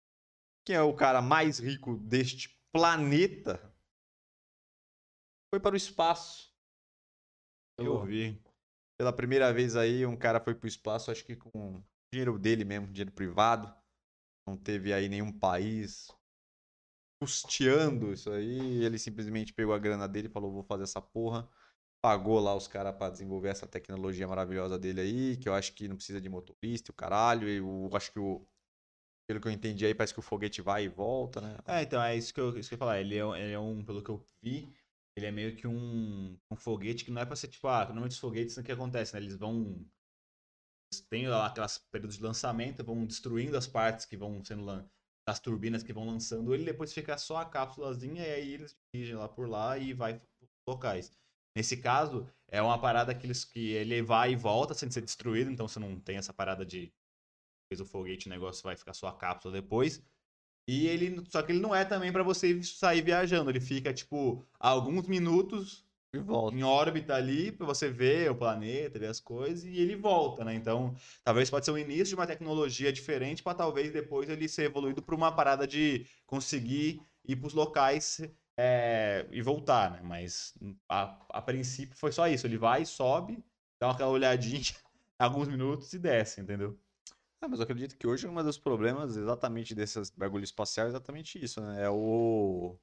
[0.63, 3.73] Quem é o cara mais rico deste planeta?
[5.51, 6.53] Foi para o espaço.
[7.79, 8.41] Eu vi.
[8.97, 12.63] Pela primeira vez aí, um cara foi para o espaço, acho que com dinheiro dele
[12.63, 13.67] mesmo, dinheiro privado.
[14.47, 16.07] Não teve aí nenhum país
[17.25, 18.83] custeando isso aí.
[18.83, 21.47] Ele simplesmente pegou a grana dele e falou: vou fazer essa porra.
[22.01, 25.87] Pagou lá os caras para desenvolver essa tecnologia maravilhosa dele aí, que eu acho que
[25.87, 27.49] não precisa de motorista, o caralho.
[27.49, 28.45] Eu acho que o.
[29.27, 31.57] Pelo que eu entendi aí, parece que o foguete vai e volta, né?
[31.67, 32.99] É, então, é isso que eu, isso que eu ia falar.
[32.99, 34.73] Ele é, um- ele é um, pelo que eu vi,
[35.15, 38.11] ele é meio que um, um foguete que não é pra ser tipo, ah, normalmente
[38.11, 39.19] os foguetes, o que acontece, né?
[39.21, 39.85] Eles vão.
[41.09, 44.65] Têm lá aquelas períodos de lançamento, vão destruindo as partes que vão sendo
[45.25, 45.31] lan...
[45.31, 49.15] as turbinas que vão lançando ele, depois fica só a cápsulazinha e aí eles dirigem
[49.15, 50.25] lá por lá e vai para
[50.67, 51.11] locais.
[51.55, 55.49] Nesse caso, é uma parada que, eles, que ele vai e volta sem ser destruído,
[55.49, 56.93] então você não tem essa parada de
[57.67, 60.03] fez o foguete, o negócio vai ficar só a cápsula depois.
[60.67, 64.45] E ele, só que ele não é também pra você sair viajando, ele fica tipo
[64.59, 65.84] alguns minutos
[66.15, 66.57] E volta.
[66.57, 70.53] em órbita ali pra você ver o planeta, ver as coisas e ele volta, né?
[70.55, 74.63] Então, talvez pode ser o início de uma tecnologia diferente pra talvez depois ele ser
[74.65, 78.21] evoluído pra uma parada de conseguir ir pros locais
[78.57, 80.01] é, e voltar, né?
[80.03, 80.53] Mas
[80.89, 83.43] a, a princípio foi só isso, ele vai, sobe,
[83.79, 84.73] dá aquela olhadinha
[85.19, 86.79] alguns minutos e desce, entendeu?
[87.41, 91.43] Ah, mas eu acredito que hoje um dos problemas exatamente desses bagulho espacial é exatamente
[91.43, 91.83] isso, né?
[91.83, 92.77] É o.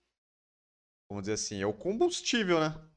[1.09, 2.91] Vamos dizer assim, é o combustível, né?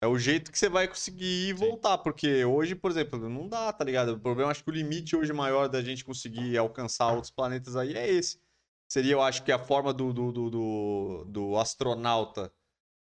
[0.00, 1.54] É o jeito que você vai conseguir e Sim.
[1.54, 1.98] voltar.
[1.98, 4.10] Porque hoje, por exemplo, não dá, tá ligado?
[4.12, 7.94] O problema, acho que o limite hoje maior da gente conseguir alcançar outros planetas aí
[7.96, 8.40] é esse.
[8.88, 12.52] Seria, eu acho que a forma do, do, do, do, do astronauta,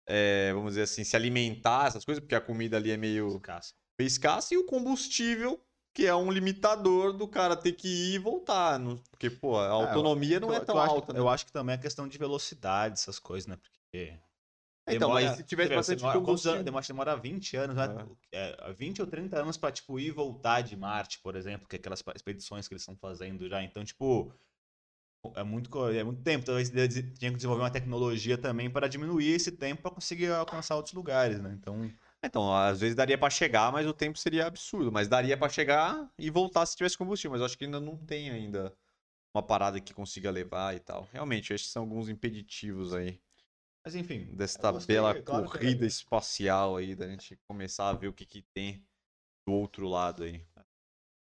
[0.07, 3.73] é, vamos dizer assim, se alimentar, essas coisas, porque a comida ali é meio Escasso.
[3.97, 5.59] meio escassa, e o combustível,
[5.93, 8.77] que é um limitador do cara ter que ir e voltar.
[8.77, 11.19] não- Porque, pô, a autonomia não Eu- é eu tão acho- alta, né?
[11.19, 13.55] Eu acho que também é questão de velocidade, essas coisas, né?
[13.55, 14.19] Porque.
[14.87, 16.51] Então, demora- mas se tivesse bastante demora, combustível...
[16.53, 16.65] anos?
[16.65, 18.07] Demora, demora 20 anos, né?
[18.31, 21.75] É, 20 ou 30 anos pra, tipo, ir e voltar de Marte, por exemplo, que
[21.75, 23.63] é aquelas expedições que eles estão fazendo já.
[23.63, 24.33] Então, tipo.
[25.35, 26.43] É muito, é muito tempo.
[26.43, 30.75] Talvez eles tinham que desenvolver uma tecnologia também para diminuir esse tempo para conseguir alcançar
[30.75, 31.55] outros lugares, né?
[31.57, 31.89] Então.
[32.21, 34.91] Então, às vezes daria pra chegar, mas o tempo seria absurdo.
[34.91, 37.31] Mas daria pra chegar e voltar se tivesse combustível.
[37.31, 38.73] Mas eu acho que ainda não tem ainda
[39.33, 41.07] uma parada que consiga levar e tal.
[41.11, 43.21] Realmente, esses são alguns impeditivos aí
[43.85, 44.25] Mas enfim.
[44.35, 48.13] desta gostei, bela é claro é corrida espacial aí, da gente começar a ver o
[48.13, 48.85] que que tem
[49.45, 50.45] do outro lado aí.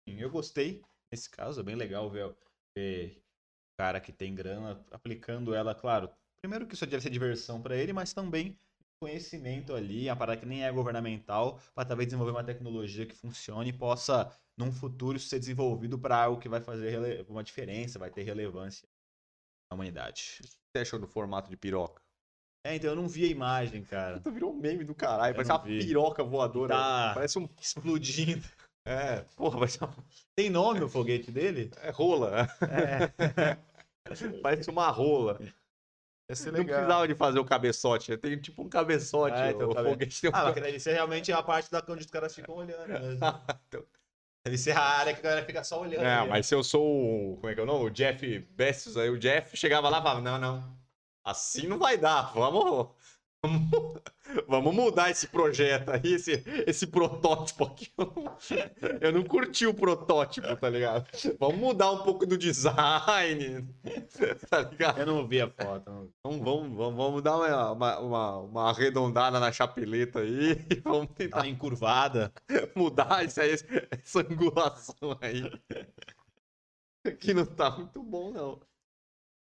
[0.08, 0.82] Eu gostei
[1.12, 2.36] nesse caso, é bem legal ver,
[2.78, 6.10] ver o cara que tem grana aplicando ela, claro.
[6.44, 8.58] Primeiro que isso deve ser diversão pra ele, mas também
[9.02, 13.72] conhecimento ali, a parada que nem é governamental, para talvez desenvolver uma tecnologia que funcione
[13.72, 18.22] e possa, num futuro, ser desenvolvido para algo que vai fazer uma diferença, vai ter
[18.22, 18.88] relevância
[19.72, 20.38] na humanidade.
[20.40, 22.04] O que você achou do formato de piroca?
[22.64, 24.18] É, então eu não vi a imagem, cara.
[24.18, 25.32] Puta, virou um meme do caralho.
[25.32, 25.80] Eu Parece uma vi.
[25.86, 26.76] piroca voadora.
[26.76, 27.50] Tá Parece um.
[27.60, 28.44] explodindo.
[28.84, 29.96] É, porra, parece uma.
[30.36, 31.70] Tem nome o foguete dele?
[31.84, 32.48] É rola.
[32.64, 33.58] É.
[34.42, 35.40] Parece uma rola.
[36.34, 38.18] Ser Não precisava de fazer o cabeçote.
[38.18, 39.36] Tem tipo um cabeçote.
[39.36, 41.84] Ah, então, o cabe- foguete tem um Ah, mas deve ser realmente a parte da
[41.90, 42.88] onde os caras ficam olhando.
[42.90, 43.20] mesmo.
[44.44, 46.04] Deve ser a área que a galera fica só olhando.
[46.04, 46.32] É, ali, ó.
[46.32, 47.36] mas se eu sou o.
[47.38, 47.86] Como é que é o nome?
[47.86, 50.81] O Jeff Bezos aí, o Jeff chegava lá e falava: Não, não.
[51.24, 52.34] Assim não vai dar.
[52.34, 52.90] Vamos.
[54.48, 57.92] Vamos mudar esse projeto aí, esse, esse protótipo aqui.
[57.98, 58.38] Eu não,
[59.02, 61.08] eu não curti o protótipo, tá ligado?
[61.40, 63.68] Vamos mudar um pouco do design,
[64.48, 65.00] tá ligado?
[65.00, 66.14] Eu não vi a foto.
[66.20, 70.56] Então vamos, vamos, vamos dar uma, uma, uma, uma arredondada na chapeleta aí
[70.86, 72.32] vamos tentar Tá encurvada.
[72.76, 75.52] mudar essa, essa angulação aí.
[77.20, 78.62] Que não tá muito bom, não.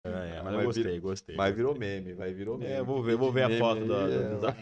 [0.04, 1.36] É, é, mas eu gostei, vir- gostei.
[1.36, 2.72] Vai virou meme, vai virou meme.
[2.72, 4.28] É, vou ver, vou ver a foto do, é.
[4.28, 4.56] do- do-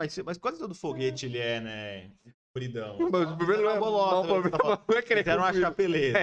[0.00, 2.10] Mas, mas quase todo foguete ele é, né?
[2.26, 2.98] Escuridão.
[3.10, 4.82] Mas o problema não é, bolota, não, o problema que tá falando.
[4.88, 6.18] não é querer Fizeram uma chapeleta.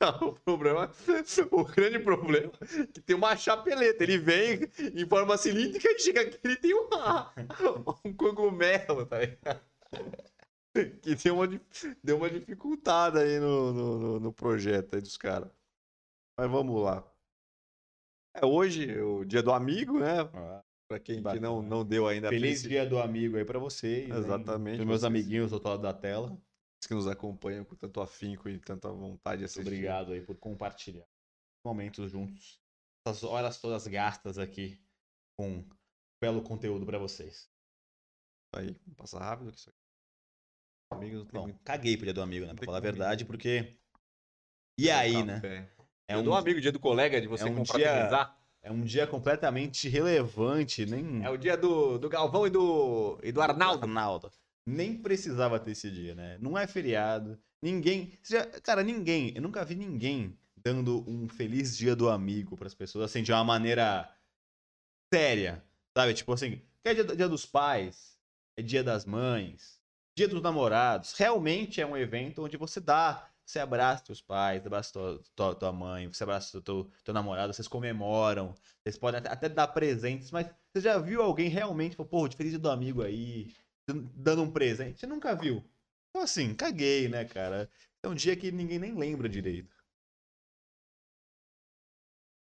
[0.00, 0.90] É, o problema-
[1.50, 4.02] o grande problema é que tem uma chapeleta.
[4.02, 4.60] Ele vem
[4.94, 7.32] em forma cilíndrica e chega aqui ele tem uma,
[8.04, 9.60] um cogumelo, tá ligado?
[11.02, 11.60] Que deu uma,
[12.02, 15.48] deu uma dificultada aí no, no, no- no projeto aí dos caras.
[16.38, 17.02] Mas vamos lá.
[18.34, 20.20] É hoje, o dia do amigo, né?
[20.34, 24.08] Ah, Pra quem que não, não deu ainda Feliz dia do amigo aí pra vocês.
[24.08, 24.14] hein?
[24.16, 25.04] Exatamente, Dos meus vocês.
[25.12, 26.40] amiguinhos do outro lado da tela.
[26.86, 29.66] que nos acompanham com tanto afinco e tanta vontade de Muito assistir.
[29.66, 31.04] obrigado aí por compartilhar
[31.66, 32.60] momentos juntos.
[33.04, 34.78] Essas horas todas gastas aqui
[35.36, 35.64] com
[36.22, 37.50] belo conteúdo pra vocês.
[38.54, 39.78] Aí, passa rápido que isso aqui.
[40.92, 41.58] Amigos não muito.
[41.64, 42.54] caguei pro dia do amigo, né?
[42.54, 43.76] Pra falar a verdade, porque.
[44.78, 45.34] E aí, né?
[45.40, 45.56] Café.
[45.75, 45.75] É
[46.08, 48.36] É um, do amigo, dia do colega, de você é um confraternizar.
[48.62, 51.24] é um dia completamente relevante, nem.
[51.24, 53.84] É o dia do, do Galvão e do, e do Arnaldo.
[53.84, 54.30] Arnaldo.
[54.66, 56.38] Nem precisava ter esse dia, né?
[56.40, 57.38] Não é feriado.
[57.62, 58.12] Ninguém.
[58.22, 59.32] já- cara, ninguém.
[59.34, 63.44] Eu nunca vi ninguém dando um feliz dia do amigo pras pessoas, assim, de uma
[63.44, 64.08] maneira
[65.12, 65.62] séria.
[65.96, 66.14] Sabe?
[66.14, 68.18] Tipo assim, que é dia, dia dos pais,
[68.56, 69.80] é dia das mães,
[70.16, 71.12] dia dos namorados.
[71.16, 73.28] Realmente é um evento onde você dá.
[73.46, 77.68] Você abraça teus pais, abraça tua, tua, tua mãe, você abraça teu, teu namorado, vocês
[77.68, 82.36] comemoram, vocês podem até, até dar presentes, mas você já viu alguém realmente, pô, de
[82.36, 83.54] feliz dia do amigo aí,
[83.86, 84.98] dando um presente?
[84.98, 85.64] Você nunca viu.
[86.10, 87.70] Então, assim, caguei, né, cara?
[88.02, 89.76] É um dia que ninguém nem lembra direito.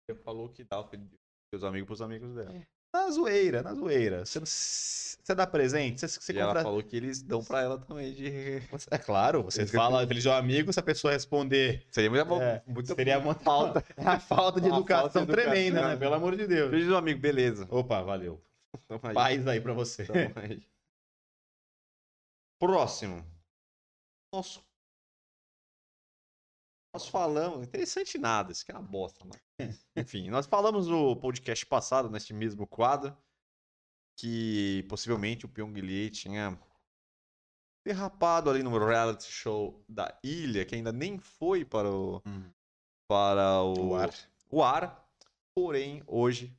[0.10, 1.08] Você falou que dá o filho
[1.54, 2.66] seus amigos pros amigos dela.
[2.94, 4.26] Na zoeira, na zoeira.
[4.26, 6.64] Você, você dá presente, você, você e ela compra.
[6.64, 8.62] falou que eles dão pra ela também de.
[8.90, 11.86] É claro, você eu fala feliz dia do amigo, se a pessoa responder.
[11.92, 15.52] Seria muito, É, muito Seria uma falta, uma falta de educação falta de educação.
[15.52, 15.96] tremenda, né?
[15.98, 16.70] Pelo amor de Deus.
[16.72, 17.68] Feliz do amigo, beleza.
[17.70, 18.42] Opa, valeu.
[19.04, 19.14] Aí.
[19.14, 20.08] Paz aí pra você.
[20.36, 20.62] Aí.
[22.60, 23.24] Próximo.
[24.34, 24.67] Nosso.
[26.94, 27.68] Nós falamos.
[27.68, 29.42] Interessante nada, isso aqui é uma bosta, mano.
[29.96, 33.16] Enfim, nós falamos no podcast passado, neste mesmo quadro,
[34.20, 36.60] que possivelmente o Pyong Lee tinha
[37.86, 42.22] derrapado ali no reality show da ilha, que ainda nem foi para o.
[42.26, 42.52] Hum.
[43.10, 44.10] Para o, O ar.
[44.52, 45.10] o ar.
[45.56, 46.54] Porém, hoje,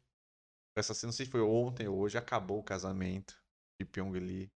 [0.76, 3.38] essa não sei se foi ontem ou hoje, acabou o casamento
[3.78, 4.50] de Pyong Lee,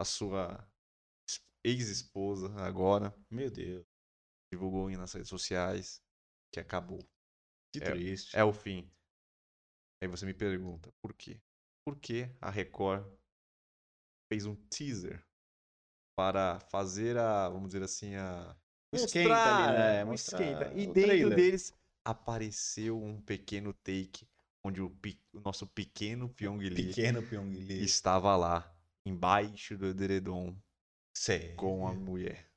[0.00, 0.64] a sua
[1.28, 3.84] es- ex-esposa agora, Meu Deus,
[4.54, 6.02] divulgou nas redes sociais
[6.52, 6.98] que acabou.
[7.72, 8.36] que É- triste.
[8.36, 8.88] É o fim.
[10.00, 11.40] Aí você me pergunta, por quê?
[11.84, 13.04] Por que a Record
[14.30, 15.24] fez um teaser
[16.16, 18.56] para fazer a, vamos dizer assim, a
[18.92, 20.04] Um esquenta mostrar, ali, né?
[20.04, 20.72] um Mostrar esquenta.
[20.74, 21.36] E dentro trailer.
[21.36, 21.72] deles
[22.06, 24.28] apareceu um pequeno take
[24.64, 24.86] onde o,
[25.34, 27.84] o nosso pequeno Pyong Lee Pequeno Pyong Lee.
[27.84, 28.72] estava lá
[29.04, 30.56] embaixo do edredom
[31.16, 31.56] Sério.
[31.56, 32.53] com a mulher.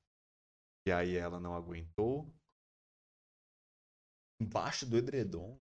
[0.87, 2.33] E aí ela não aguentou.
[4.39, 5.59] Embaixo do edredom.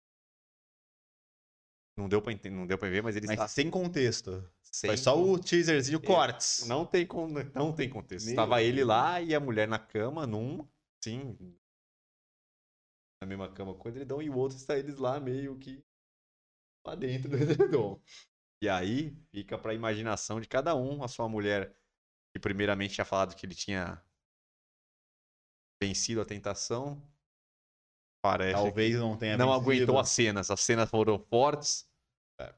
[1.98, 4.48] Não deu pra, enten- não deu pra ver, mas ele Mas está sem contexto.
[4.62, 6.68] sem Foi só o teaserzinho, cortes.
[6.68, 8.26] Não tem, con- não tem contexto.
[8.26, 10.64] Meu Estava ele lá e a mulher na cama, num,
[11.02, 11.36] sim,
[13.20, 15.82] na mesma cama com o edredom, e o outro está eles lá meio que
[16.86, 17.36] lá dentro do
[17.74, 18.00] edredom.
[18.62, 21.02] E aí fica pra imaginação de cada um.
[21.02, 21.74] A sua mulher,
[22.32, 24.00] que primeiramente tinha falado que ele tinha
[25.82, 27.00] vencido a tentação,
[28.22, 29.62] parece Talvez não tenha não vencido.
[29.62, 30.50] aguentou as cenas.
[30.50, 31.86] As cenas foram fortes.
[32.40, 32.52] É.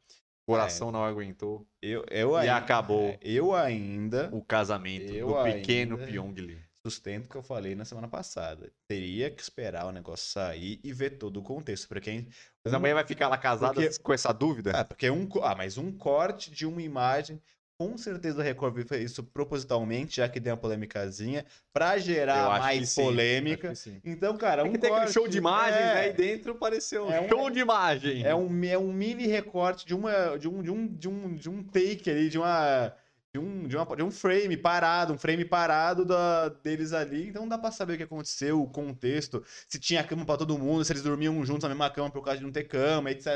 [0.46, 1.66] Coração não aguentou.
[1.82, 3.08] Eu, eu E ainda, acabou.
[3.10, 6.64] é, Eu ainda o casamento do pequeno Pyong Lee.
[6.86, 8.72] sustento o que eu falei na semana passada.
[8.88, 11.86] Teria que esperar o negócio sair e ver todo o contexto.
[11.86, 12.28] Pra quem.
[12.64, 14.70] Mas a mulher vai ficar lá casada Porque- com essa dúvida?
[14.80, 15.28] Ah, porque um.
[15.42, 17.42] Ah, mas um corte de uma imagem.
[17.80, 22.92] Com certeza a Record fez isso propositalmente, já que deu uma polêmicazinha, pra gerar mais
[22.92, 23.72] polêmica.
[24.04, 26.00] Então, cara, É um que tem aquele corte, show de imagens, é, né?
[26.00, 28.24] Aí dentro apareceu um É um- show de imagem.
[28.24, 31.48] É um, é um mini recorte de, uma, de, um, de, um, de, um, de
[31.48, 32.92] um take ali, de uma.
[33.32, 37.28] de um, de, uma, de um frame parado, um frame parado da, deles ali.
[37.28, 40.58] Então não dá pra saber o que aconteceu, o contexto, se tinha cama pra todo
[40.58, 43.26] mundo, se eles dormiam juntos na mesma cama por causa de não ter cama, etc.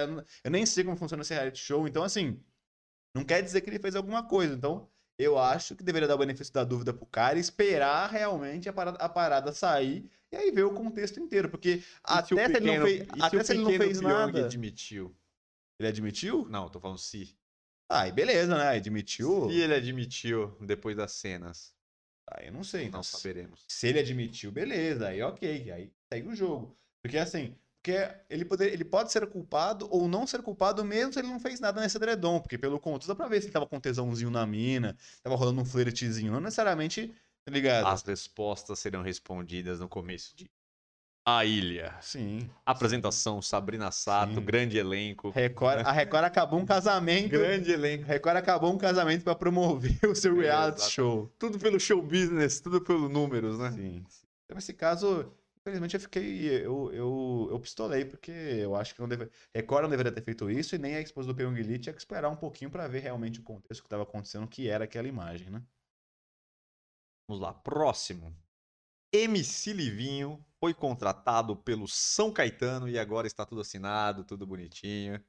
[0.43, 1.86] Eu nem sei como funciona esse reality show.
[1.86, 2.40] Então, assim,
[3.15, 4.55] não quer dizer que ele fez alguma coisa.
[4.55, 4.89] Então,
[5.19, 8.73] eu acho que deveria dar o benefício da dúvida pro cara e esperar realmente a
[8.73, 11.49] parada, a parada sair e aí ver o contexto inteiro.
[11.51, 14.01] Porque E até se, o ele não pequeno- fez, até se ele não pequeno fez
[14.01, 14.47] nada.
[14.47, 15.17] admitiu?
[15.79, 16.47] Ele admitiu?
[16.49, 17.37] Não, tô falando se.
[17.89, 18.69] Ah, e beleza, né?
[18.69, 19.51] Admitiu.
[19.51, 21.75] Se ele admitiu depois das cenas,
[22.31, 22.85] Aí eu não sei.
[22.87, 23.65] Então, não saberemos.
[23.69, 26.79] se ele admitiu, beleza, aí ok, aí segue o jogo.
[27.03, 31.18] Porque assim, porque ele, poder, ele pode ser culpado ou não ser culpado mesmo se
[31.18, 33.66] ele não fez nada nesse edredom, porque pelo contexto dá pra ver se ele tava
[33.66, 37.12] com tesãozinho na mina, tava rolando um flertezinho, não necessariamente,
[37.45, 37.89] tá ligado?
[37.89, 40.49] As respostas serão respondidas no começo de
[41.26, 41.93] A Ilha.
[42.01, 42.49] Sim.
[42.64, 44.43] Apresentação, Sabrina Sato, Sim.
[44.43, 45.30] grande elenco.
[45.30, 47.30] Record, a Record acabou um casamento.
[47.30, 48.05] Grande elenco.
[48.05, 50.93] A Record acabou um casamento pra promover o seu reality Exato.
[50.93, 51.35] show.
[51.37, 53.72] Tudo pelo show business, tudo pelo números, né?
[53.72, 54.05] Sim.
[54.45, 55.33] Então, nesse caso,
[55.63, 56.65] infelizmente eu fiquei.
[56.65, 60.51] Eu, eu, eu pistolei, porque eu acho que não deve, Record não deveria ter feito
[60.51, 63.01] isso e nem a esposa do Pyong Lee tinha que esperar um pouquinho pra ver
[63.01, 65.63] realmente o contexto que estava acontecendo, que era aquela imagem, né?
[67.29, 68.37] Vamos lá, próximo.
[69.13, 75.23] MC Livinho foi contratado pelo São Caetano e agora está tudo assinado, tudo bonitinho.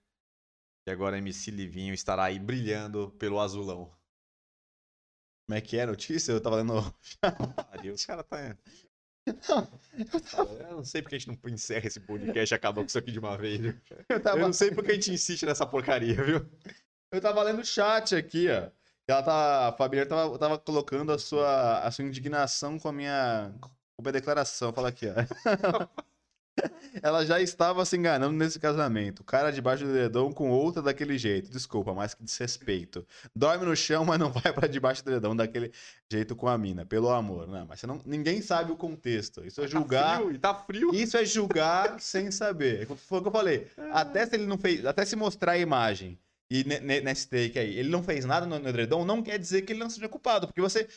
[0.87, 3.93] E agora MC Livinho estará aí brilhando pelo azulão.
[5.45, 6.31] Como é que é a notícia?
[6.31, 6.73] Eu tava lendo.
[7.71, 8.57] Ali, os caras tá.
[9.27, 13.11] Eu não sei porque a gente não encerra esse podcast e acaba com isso aqui
[13.11, 13.59] de uma vez.
[13.59, 13.73] viu?
[13.89, 16.49] Eu Eu tava, não sei porque a gente insiste nessa porcaria, viu?
[17.11, 18.69] eu tava lendo o chat aqui, ó.
[19.07, 23.53] Ela tá, a Fabiana tava, tava colocando a sua, a sua indignação com a minha,
[23.59, 23.69] com
[23.99, 24.73] a minha declaração.
[24.73, 25.13] Fala aqui, ó.
[27.01, 29.19] Ela já estava se enganando nesse casamento.
[29.21, 31.49] O cara debaixo do dedão com outra daquele jeito.
[31.51, 33.05] Desculpa, mas que desrespeito.
[33.35, 35.71] Dorme no chão, mas não vai pra debaixo do dedão daquele
[36.11, 36.85] jeito com a mina.
[36.85, 37.47] Pelo amor.
[37.47, 39.45] Não, mas você não, ninguém sabe o contexto.
[39.45, 40.17] Isso é Tá julgar.
[40.17, 40.93] frio, e tá frio.
[40.93, 42.85] Isso é julgar sem saber.
[42.87, 43.67] Foi o que eu falei.
[43.91, 46.17] Até se ele não fez, até se mostrar a imagem
[46.49, 49.39] e ne- ne- nesse take aí, ele não fez nada no, no edredom, não quer
[49.39, 50.87] dizer que ele não seja culpado, porque você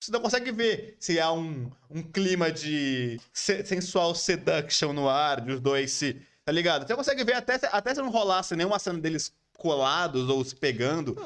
[0.00, 5.40] você não consegue ver se há um, um clima de se- sensual seduction no ar,
[5.40, 6.20] de os dois se.
[6.44, 6.86] Tá ligado?
[6.86, 10.54] Você consegue ver até, se- até se não rolasse nenhuma cena deles colados ou se
[10.54, 11.16] pegando.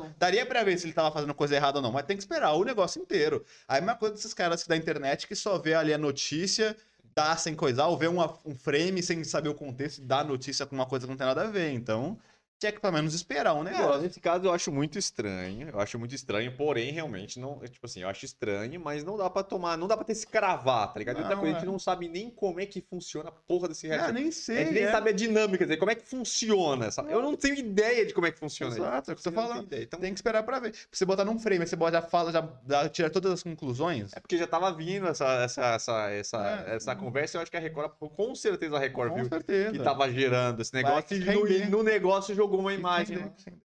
[0.00, 2.22] Não, daria pra ver se ele tava fazendo coisa errada ou não, mas tem que
[2.22, 3.44] esperar o negócio inteiro.
[3.68, 6.74] Aí a mesma coisa desses caras da internet que só vê ali a notícia,
[7.14, 10.66] dá sem coisar, ou vê uma- um frame sem saber o contexto, dá a notícia
[10.66, 11.70] com uma coisa que não tem nada a ver.
[11.70, 12.18] Então,
[12.64, 14.00] tinha que pelo menos esperar um negócio.
[14.02, 15.68] nesse caso eu acho muito estranho.
[15.72, 17.60] Eu acho muito estranho, porém, realmente, não.
[17.62, 20.14] é, Tipo assim, eu acho estranho, mas não dá pra tomar, não dá pra ter
[20.14, 21.16] se cravar, tá ligado?
[21.16, 21.60] E outra Não, coisa, a é.
[21.60, 24.08] gente não sabe nem como é que funciona a porra desse reality.
[24.10, 24.56] Ah, nem a sei.
[24.64, 24.90] gente nem é.
[24.90, 27.12] sabe a dinâmica, dizer, como é que funciona, sabe?
[27.12, 28.72] Eu não tenho ideia de como é que funciona.
[28.72, 28.82] isso.
[28.82, 29.62] Exato, é o que não falando.
[29.64, 29.82] ideia.
[29.82, 30.70] Então, Tem que esperar pra ver.
[30.72, 33.42] Pra você botar num frame, aí você bota, já fala, já dá, tira todas as
[33.42, 34.12] conclusões.
[34.14, 36.76] É porque já tava vindo essa, essa, essa, essa, É.
[36.76, 39.72] essa conversa, eu acho que a Record, com certeza a Record Com viu certeza.
[39.72, 43.18] que tava gerando esse negócio e no, e no negócio jogou uma que imagem.
[43.18, 43.28] lá.
[43.30, 43.64] que render.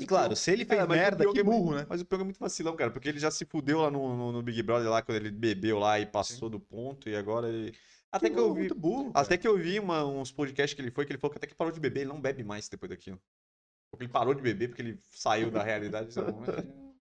[0.00, 1.86] E claro, se ele fez Cara, merda, que é burro, né?
[1.88, 4.32] Mas o Pyong é muito vacilão, cara, porque ele já se fudeu lá no, no,
[4.32, 7.76] no Big Brother, lá quando ele bebeu lá e passou do ponto, e agora ele.
[8.10, 8.60] Até que, eu burro, vi.
[8.60, 9.10] Muito burro.
[9.14, 11.46] Até que eu vi uma- uns podcasts que ele foi, que ele falou que até
[11.46, 13.20] que parou de beber, ele não bebe mais depois daquilo.
[13.90, 16.14] Porque ele parou de beber porque ele saiu da realidade.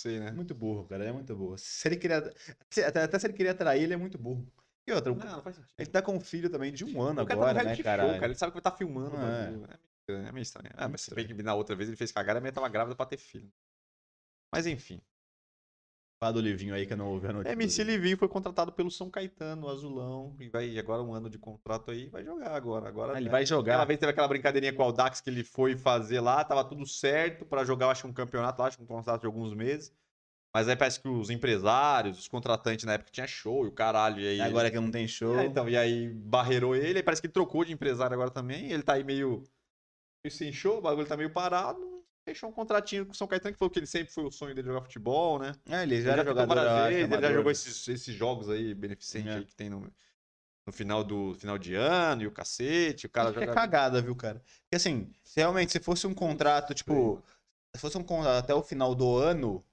[0.00, 0.30] Não sei, né?
[0.30, 1.04] Muito burro, cara.
[1.04, 1.58] É muito burro.
[1.58, 2.18] Se ele queria.
[2.18, 4.46] Até, até se ele queria trair, ele é muito burro.
[4.86, 5.74] E outra, Não, não faz sentido.
[5.78, 7.60] ele tá com um filho também de um ano O cara tá no agora, né,
[7.60, 8.24] reality cara?
[8.24, 9.16] Ele sabe que vai estar filmando.
[9.16, 9.46] o Não é.
[9.46, 9.64] bagulho.
[9.64, 10.26] É meio estranho.
[10.28, 10.74] É meio estranho.
[10.76, 12.96] Ah, mas se bem que na outra vez ele fez cagada, a minha tava grávida
[12.96, 13.50] pra ter filho.
[14.52, 15.00] Mas enfim.
[16.22, 17.52] Fala do Livinho aí que eu não ouvi a notícia.
[17.52, 20.36] MC Livinho foi contratado pelo São Caetano, Azulão.
[20.38, 22.88] E vai agora um ano de contrato aí, vai jogar agora.
[22.88, 23.30] agora Ah, ele né?
[23.30, 23.84] vai Aquela jogar.
[23.86, 27.46] vez teve aquela brincadeirinha com o Aldax que ele foi fazer lá, tava tudo certo
[27.46, 29.94] pra jogar, acho, um campeonato lá, acho que um contrato de alguns meses.
[30.52, 34.20] Mas aí parece que os empresários, os contratantes na época tinha show e o caralho.
[34.20, 35.38] E aí Agora que não tem show.
[35.38, 38.70] É, então, e aí barreirou ele, aí parece que ele trocou de empresário agora também.
[38.72, 39.44] Ele tá aí meio,
[40.24, 41.88] meio sem show, o bagulho tá meio parado.
[42.28, 44.54] Fechou um contratinho com o São Caetano, que falou que ele sempre foi o sonho
[44.54, 45.52] dele jogar futebol, né?
[45.68, 46.54] É, ele Ele já já era tentou jogador.
[46.64, 49.36] várias vezes, ele já jogou esses, esses jogos aí beneficentes É.
[49.36, 49.80] aí que tem no,
[50.66, 53.06] no final do final de ano e o cacete.
[53.06, 53.52] O cara é joga.
[53.54, 54.40] cagada, viu, cara?
[54.62, 57.22] Porque assim, se realmente se fosse um contrato, tipo,
[57.74, 59.64] se fosse um contrato até o final do ano,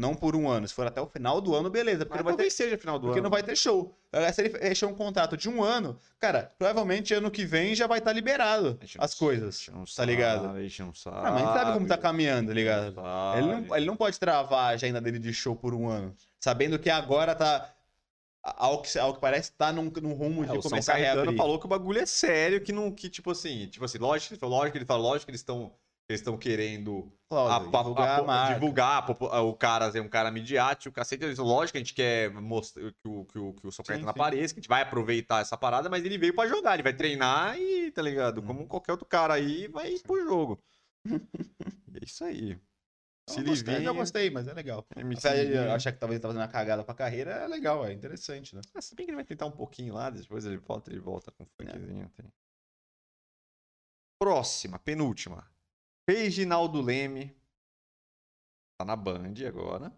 [0.00, 2.24] não por um ano, se for até o final do ano, beleza, porque Mas não
[2.24, 3.24] vai ter talvez seja final do Porque ano.
[3.24, 3.94] não vai ter show.
[4.32, 7.98] Se ele fechou um contrato de um ano, cara, provavelmente ano que vem já vai
[7.98, 9.68] estar liberado gente não as coisas.
[9.72, 10.42] não tá ligado?
[10.46, 11.16] sabe, A gente não sabe.
[11.18, 12.94] Ah, mas sabe como tá caminhando, tá ligado?
[12.94, 13.38] Sabe.
[13.38, 16.16] Ele não, ele não pode travar a agenda dele de show por um ano.
[16.40, 17.72] Sabendo que agora tá.
[18.42, 20.96] Ao que, ao que parece, tá num, num rumo É, de o São começar a
[20.96, 21.36] reabrir.
[21.36, 24.78] falou que o bagulho é sério, que não, que tipo assim, tipo assim, lógico, lógico
[24.78, 25.70] ele fala, lógico que eles estão
[26.10, 29.10] Eles estão querendo a- a- divulgar divulgar
[29.44, 31.24] o cara é um cara midiático, o cacete.
[31.40, 34.04] Lógico que a gente quer mostrar que o, que o, que o Sim, sim.
[34.06, 36.92] apareça, que a gente vai aproveitar essa parada, mas ele veio pra jogar, ele vai
[36.92, 38.40] treinar e, tá ligado?
[38.40, 38.46] Hum.
[38.46, 40.62] Como qualquer outro cara aí, vai pro jogo.
[41.92, 42.56] É isso aí.
[43.28, 44.86] Se Eu gostei, eu gostei, mas é legal.
[44.96, 47.92] Apesar de achar que talvez ele tá fazendo uma cagada pra carreira, é legal, é
[47.92, 48.60] interessante, né?
[48.74, 51.32] Ah, se bem que ele vai tentar um pouquinho lá, depois ele volta, ele volta
[51.32, 52.08] com um funkzinho.
[52.16, 52.32] tem.
[54.18, 55.48] Próxima, penúltima.
[56.10, 57.32] Reginaldo Leme.
[58.76, 59.96] Tá na Band agora.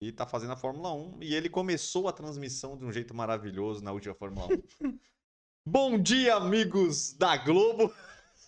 [0.00, 1.22] E tá fazendo a Fórmula 1.
[1.22, 4.48] E ele começou a transmissão de um jeito maravilhoso na última Fórmula
[4.82, 4.98] 1.
[5.64, 7.94] Bom dia, amigos da Globo!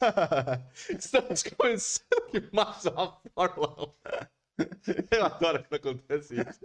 [0.91, 3.93] Estamos começando mais uma Fórmula 1.
[5.17, 6.61] Eu adoro quando acontece isso.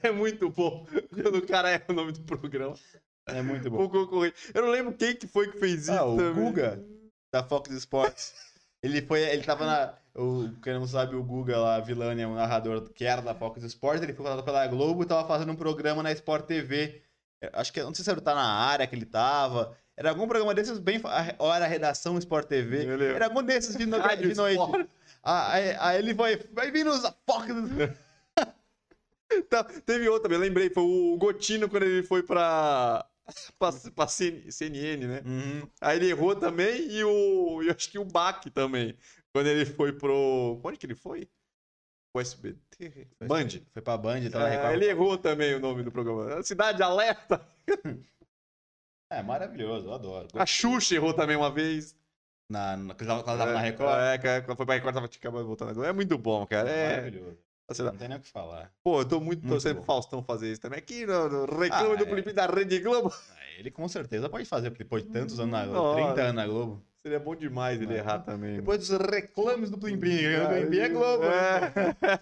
[0.00, 2.76] É muito bom quando o cara erra o nome do programa.
[3.26, 4.52] É muito O concorrente.
[4.54, 6.44] Eu não lembro quem que foi que fez isso Ah, o também.
[6.44, 6.84] Guga,
[7.32, 8.49] da Fox Sports.
[8.82, 9.94] Ele foi, ele tava na.
[10.14, 13.62] O, quem não sabe, o Guga lá, Vilani, é um narrador que era da Fox
[13.62, 14.02] Sports.
[14.02, 17.02] Ele foi contratado pela Globo e tava fazendo um programa na Sport TV.
[17.42, 19.76] É, Acho que, não sei se ele tá na área que ele tava.
[19.96, 20.98] Era algum programa desses, bem.
[20.98, 22.86] fa- Ou era a redação Sport TV.
[23.14, 24.88] Era algum desses de, no, de noite.
[25.22, 26.36] Ah, Aí, aí ele vai.
[26.52, 27.46] Vai vir nos Fox.
[29.48, 33.06] Tá, teve outra, também, lembrei, foi o Gotino quando ele foi pra,
[33.58, 35.22] pra, pra CN CNN, né?
[35.24, 35.68] Uhum.
[35.80, 37.62] Aí ele errou também e o.
[37.62, 38.96] Eu acho que o Bach também.
[39.32, 40.60] Quando ele foi pro.
[40.62, 41.28] Onde que ele foi?
[42.14, 43.08] O SBT?
[43.22, 43.48] Band.
[43.72, 46.42] Foi pra Band, na É, ele errou também o nome do programa.
[46.42, 47.46] Cidade Alerta.
[49.12, 50.28] É maravilhoso, eu adoro.
[50.34, 51.96] A Xuxa errou também uma vez.
[52.48, 53.98] Na, na, quando ela tava na Record.
[53.98, 55.88] É, é, quando foi pra Record, tava acabando voltando agora.
[55.88, 56.70] É muito bom, cara.
[56.70, 57.38] É, Maravilhoso.
[57.78, 57.92] Lá.
[57.92, 58.72] Não tem nem o que falar.
[58.82, 60.78] Pô, eu tô muito, Muito torcendo pro Faustão fazer isso também.
[60.78, 62.06] Aqui no, no reclame Ah, do é.
[62.08, 63.12] Felipe da Rede Globo.
[63.12, 66.04] Ah, Ele com certeza pode fazer, porque depois de tantos anos na Globo, Nossa.
[66.14, 66.82] 30 anos na Globo.
[66.96, 67.94] Seria bom demais ele Não.
[67.96, 68.56] errar também.
[68.56, 70.16] Depois dos reclames do Plim Plim.
[70.36, 71.24] O Plim Plim é Globo.
[71.24, 72.20] É.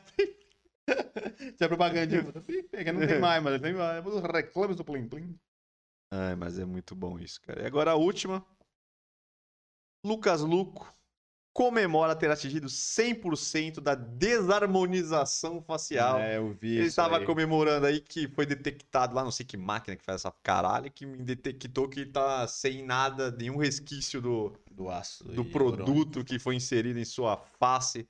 [1.56, 2.22] Tinha propagandinha.
[2.24, 4.02] Plim Plim, que não tem mais, mas tem mais.
[4.04, 5.38] Dos reclames do Plim Plim.
[6.12, 7.62] Ai, mas é muito bom isso, cara.
[7.62, 8.44] E agora a última.
[10.04, 10.86] Lucas Luco
[11.52, 16.18] comemora ter atingido 100% da desarmonização facial.
[16.18, 19.96] É, eu vi Ele estava comemorando aí que foi detectado lá, não sei que máquina
[19.96, 24.88] que faz essa caralho, que me detectou que tá sem nada, nenhum resquício do, do
[24.88, 25.24] aço.
[25.24, 28.08] do produto que foi inserido em sua face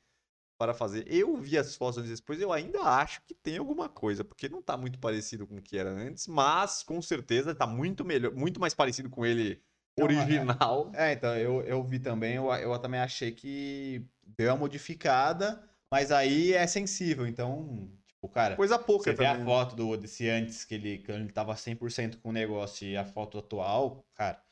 [0.59, 1.05] para fazer.
[1.07, 4.61] Eu vi as fotos anos depois, eu ainda acho que tem alguma coisa, porque não
[4.61, 8.61] tá muito parecido com o que era antes, mas com certeza tá muito melhor, muito
[8.61, 9.63] mais parecido com ele
[10.03, 10.91] original.
[10.95, 16.11] É, então, eu, eu vi também, eu, eu também achei que deu uma modificada, mas
[16.13, 19.45] aí é sensível, então, tipo, cara, Coisa pouca você vê a também.
[19.45, 23.05] foto do, desse antes, que ele, que ele tava 100% com o negócio, e a
[23.05, 24.43] foto atual, cara,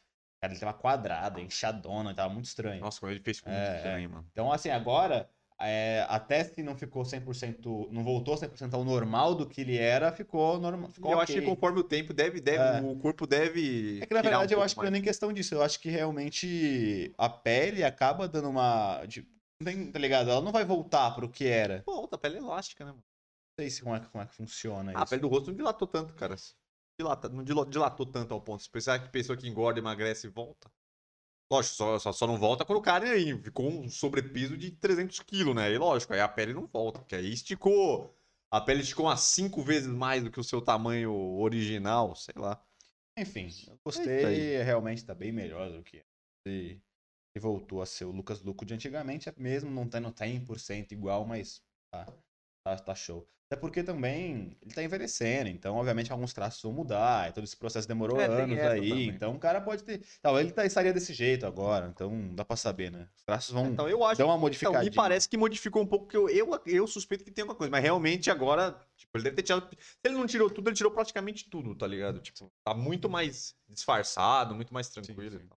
[0.40, 2.80] cara, ele tava quadrada, inchadona, tava muito estranho.
[2.80, 4.28] Nossa, como ele fez ficou É, muito estranho, mano.
[4.32, 5.30] Então, assim, agora,
[5.61, 10.12] é, até se não ficou 100%, não voltou 100% ao normal do que ele era,
[10.12, 10.90] ficou normal.
[10.90, 11.22] Ficou eu ok.
[11.36, 12.80] acho que conforme o tempo deve, deve É.
[12.90, 14.00] o corpo deve.
[14.02, 14.92] É que na tirar um verdade eu acho que não mais.
[14.92, 15.54] é nem questão disso.
[15.54, 19.00] Eu acho que realmente a pele acaba dando uma.
[19.61, 20.30] não tem- tá ligado?
[20.30, 21.82] Ela não vai voltar pro que era.
[21.86, 23.02] Não Pô, a pele é elástica, né, mano?
[23.59, 25.11] sei se como é, que- como é que funciona Ah, a isso.
[25.11, 26.36] pele do rosto não dilatou tanto, cara.
[27.00, 28.62] Dilata, não dilatou tanto ao ponto.
[28.62, 30.70] Se pensar que pessoa que engorda, emagrece e volta.
[31.51, 35.20] Lógico, só, só, só não volta quando o cara aí ficou um sobrepeso de 300
[35.20, 35.66] quilos, né?
[35.66, 38.12] Aí, lógico, aí a pele não volta, porque aí esticou.
[38.51, 42.61] A pele esticou umas 5 vezes mais do que o seu tamanho original, sei lá.
[43.16, 44.62] Enfim, eu É isso gostei.
[44.62, 46.05] realmente tá bem melhor do que
[46.44, 46.82] ele,
[47.34, 51.62] ele voltou a ser o Lucas Luco de antigamente, mesmo não tendo 100% igual, mas
[51.90, 52.07] tá,
[52.66, 53.28] tá, tá show.
[53.48, 57.86] Até porque também ele tá envelhecendo, então obviamente alguns traços vão mudar, todo esse processo
[57.86, 59.08] demorou É, anos aí, também.
[59.08, 60.04] então o cara pode ter.
[60.20, 63.08] Tal, ele tá, estaria desse jeito agora, então dá pra saber, né?
[63.16, 64.90] Os traços vão Então eu acho dar uma Então, modificadinha.
[64.90, 67.70] me parece que modificou um pouco, porque eu, eu, eu suspeito que tem alguma coisa,
[67.70, 69.68] mas realmente agora, tipo, ele deve ter tirado.
[69.78, 72.18] Se ele não tirou tudo, ele tirou praticamente tudo, tá ligado?
[72.20, 75.38] Tipo, tá muito mais disfarçado, muito mais tranquilo.
[75.38, 75.46] sim.
[75.46, 75.58] tal.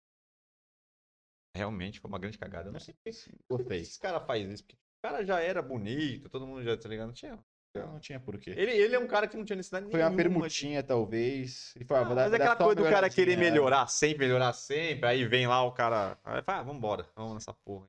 [1.56, 2.70] Realmente foi uma grande cagada.
[2.70, 5.40] Eu não sei por que Sim, por que esse cara faz isso, porque cara já
[5.40, 7.08] era bonito, todo mundo já, tá ligado?
[7.08, 7.38] Não tinha.
[7.76, 8.52] Não, não tinha porquê.
[8.52, 11.74] Ele, ele é um cara que não tinha necessidade Foi uma nenhuma de- permutinha, talvez.
[11.76, 13.52] Ele foi, Ah, mas é aquela uma coisa do cara querer melhoradinha, é.
[13.52, 16.18] melhorar sempre, melhorar sempre, aí vem lá o cara.
[16.24, 17.88] Aí fala, ah, vambora, vamos nessa porra.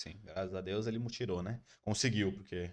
[0.00, 1.60] Sim, graças a Deus ele tirou, né?
[1.84, 2.72] Conseguiu, porque.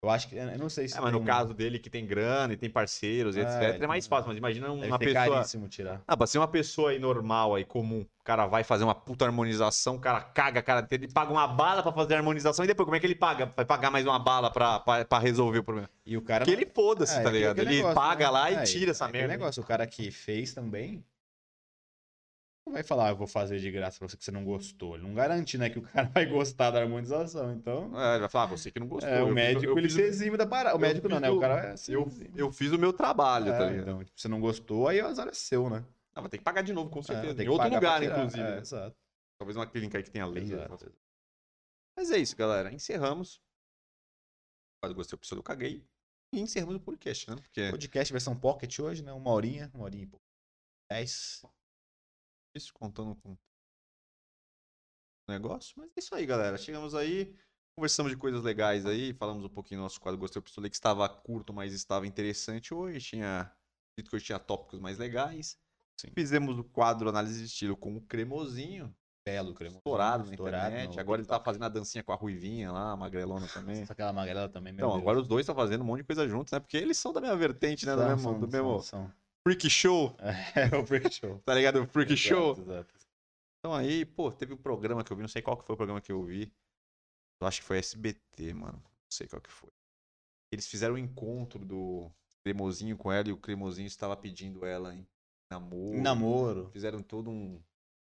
[0.00, 0.36] Eu acho que.
[0.36, 0.96] Eu não sei se.
[0.96, 3.86] É, mas no caso dele que tem grana e tem parceiros, e É, etc, é
[3.86, 4.28] mais então, fácil.
[4.28, 5.28] Mas imagina uma pessoa.
[5.28, 6.00] caríssimo tirar.
[6.06, 9.24] Ah, pra ser uma pessoa aí normal aí, comum, o cara vai fazer uma puta
[9.24, 12.84] harmonização, o cara caga cara ele paga uma bala pra fazer a harmonização e depois
[12.84, 13.52] como é que ele paga?
[13.56, 15.90] Vai pagar mais uma bala pra, pra, pra resolver o problema.
[16.06, 16.44] E o cara.
[16.44, 17.58] Porque ele foda-se, É, tá aquele- ligado?
[17.58, 18.30] Ele negócio, paga né?
[18.30, 19.28] lá É, e tira essa é merda.
[19.28, 21.02] negócio, o cara que fez também.
[22.68, 24.94] Não vai falar, eu vou fazer de graça pra você que você não gostou.
[24.94, 27.52] Ele não garante, né, que o cara vai gostar da harmonização.
[27.52, 29.10] Então, É, ele vai falar, ah, você que não gostou.
[29.10, 30.74] é, eu o médico, eu ele se exime da parada.
[30.74, 31.30] O eu médico não, né?
[31.30, 32.30] O cara se eu, exime.
[32.36, 33.82] eu fiz o meu trabalho, tá É, ligado?
[33.82, 35.84] então, tipo, você não gostou, aí o azar é seu, né?
[36.14, 37.34] Ah, vai ter que pagar de novo, com É, certeza.
[37.34, 38.40] tem em outro lugar, inclusive.
[38.42, 38.58] É, né?
[38.58, 38.96] exato.
[39.38, 40.26] Talvez uma clínica aí que tenha.
[40.26, 40.68] Exato.
[40.68, 40.92] coisas.
[41.96, 42.72] Mas é isso, galera.
[42.72, 43.40] Encerramos.
[44.82, 45.84] Quase gostei do episódio, eu caguei.
[46.32, 47.36] E encerramos o podcast, né?
[47.36, 49.12] Porque Podcast versão pocket hoje, né?
[49.12, 50.24] Uma horinha, uma horinha e pouco.
[50.90, 51.42] Dez.
[52.58, 53.38] Isso, contando com o
[55.28, 55.74] negócio.
[55.76, 56.58] Mas é isso aí, galera.
[56.58, 57.34] Chegamos aí,
[57.76, 60.76] conversamos de coisas legais aí, falamos um pouquinho do nosso quadro Gostei do Pistolei, que
[60.76, 63.00] estava curto, mas estava interessante hoje.
[63.00, 63.50] Tinha.
[63.96, 65.58] Dito que hoje tinha tópicos mais legais.
[66.00, 66.08] Sim.
[66.14, 68.94] Fizemos o quadro Análise de Estilo com o cremosinho,
[69.26, 69.78] Belo, cremoso.
[69.78, 70.94] estourado na Estourado internet.
[70.94, 73.80] no Agora ele tá fazendo a dancinha com a Ruivinha lá, a magrelona também.
[73.80, 75.02] Nossa, aquela magrela também, meu Então, Deus.
[75.02, 76.60] agora os dois estão fazendo um monte de coisa juntos, né?
[76.60, 77.94] Porque eles são da mesma vertente, né?
[77.96, 79.12] do São, mesmo, são, do mesmo são.
[79.48, 80.16] Freak Show,
[80.54, 81.38] É o Freak Show.
[81.40, 81.82] tá ligado?
[81.82, 82.58] O Freak Exato, Show.
[82.58, 82.94] Exato.
[83.58, 85.76] Então aí, pô, teve um programa que eu vi, não sei qual que foi o
[85.76, 86.52] programa que eu vi.
[87.40, 88.78] Eu acho que foi SBT, mano.
[88.78, 89.70] Não sei qual que foi.
[90.52, 92.10] Eles fizeram um encontro do
[92.44, 95.06] Cremosinho com ela e o Cremosinho estava pedindo ela em
[95.50, 96.00] namoro.
[96.00, 96.70] Namoro.
[96.70, 97.62] Fizeram todo um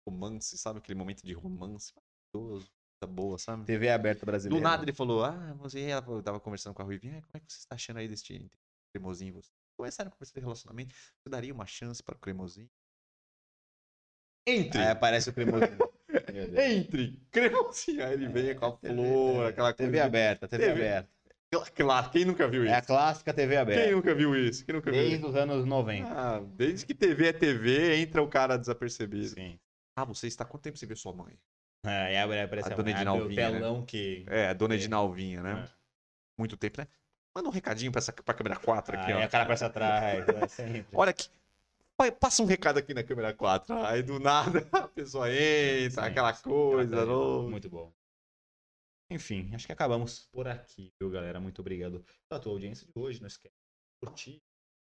[0.07, 0.79] romance, sabe?
[0.79, 1.93] Aquele momento de romance
[2.33, 2.69] maravilhoso,
[2.99, 3.65] coisa boa, sabe?
[3.65, 4.59] TV aberta brasileira.
[4.59, 7.39] Do nada ele falou, ah, você, ela tava conversando com a Ruivinha, "Ah, como é
[7.39, 8.49] que você está achando aí deste
[8.93, 9.33] cremosinho?
[9.35, 12.69] Você começaram a conversar de relacionamento, você daria uma chance para o cremosinho?
[14.45, 14.77] Entre!
[14.81, 15.77] Aí aparece o cremosinho.
[16.61, 17.17] Entre!
[17.31, 18.03] Cremosinho!
[18.05, 20.05] Aí ele vem com a TV flor, aquela TV coisa.
[20.05, 20.79] aberta, TV, TV.
[20.87, 21.09] aberta.
[21.75, 22.87] Claro, quem nunca viu É a isso?
[22.87, 23.91] clássica TV Quem aberta.
[23.91, 24.65] nunca viu isso?
[24.65, 25.27] Quem nunca viu Desde isso?
[25.29, 26.09] os anos 90.
[26.11, 29.29] Ah, desde que TV é TV, entra o cara desapercebido.
[29.29, 29.59] Sim.
[29.95, 31.39] Ah, você está quanto tempo você vê sua mãe?
[31.85, 34.25] É, aparece A a, dona Edinalvinha, o telão que...
[34.27, 34.77] É, a dona É.
[34.77, 35.63] Edinalvinha, né?
[35.65, 35.79] É.
[36.37, 36.87] Muito tempo, né?
[37.35, 39.25] Manda um recadinho pra, essa, pra câmera 4 aqui, Aí ó.
[39.25, 40.59] a cara aparece atrás.
[40.59, 40.85] é.
[40.93, 41.29] Olha aqui.
[42.19, 43.75] Passa um recado aqui na câmera 4.
[43.85, 46.95] Aí do nada a pessoa entra, Sim, aquela coisa.
[46.95, 47.49] aquela louca.
[47.51, 47.93] Muito bom.
[49.11, 51.39] Enfim, acho que acabamos por aqui, viu, galera?
[51.39, 53.19] Muito obrigado pela tua audiência de hoje.
[53.19, 54.41] Não esquece de curtir.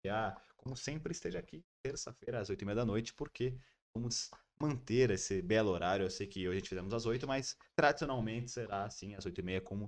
[0.07, 3.53] Ah, como sempre, esteja aqui terça-feira às 8h30 da noite, porque
[3.95, 6.05] vamos manter esse belo horário.
[6.05, 9.61] Eu sei que hoje a gente fizemos às 8 mas tradicionalmente será assim, às 8h30,
[9.61, 9.87] como.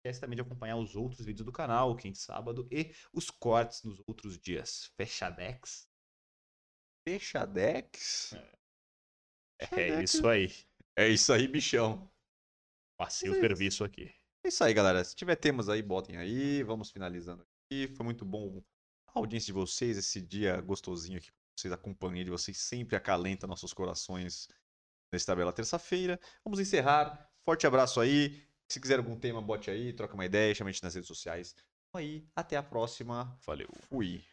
[0.00, 3.82] Esquece também de acompanhar os outros vídeos do canal, quinta e sábado, e os cortes
[3.84, 4.90] nos outros dias.
[4.96, 5.88] Fechadex.
[7.06, 8.34] Fechadex.
[9.72, 10.50] É isso aí.
[10.96, 12.10] É isso aí, bichão.
[12.98, 14.12] Passei Mas o é serviço aqui.
[14.42, 15.04] É isso aí, galera.
[15.04, 16.62] Se tiver temas aí, botem aí.
[16.62, 17.88] Vamos finalizando aqui.
[17.94, 18.62] Foi muito bom
[19.06, 21.30] a audiência de vocês, esse dia gostosinho aqui.
[21.54, 24.48] Vocês, a companhia de vocês sempre acalenta nossos corações
[25.12, 26.18] nesta bela terça-feira.
[26.42, 27.30] Vamos encerrar.
[27.44, 28.49] Forte abraço aí.
[28.70, 31.56] Se quiser algum tema, bote aí, troca uma ideia, chame a gente nas redes sociais.
[31.88, 33.36] Então aí, até a próxima.
[33.44, 33.68] Valeu.
[33.88, 34.24] Fui.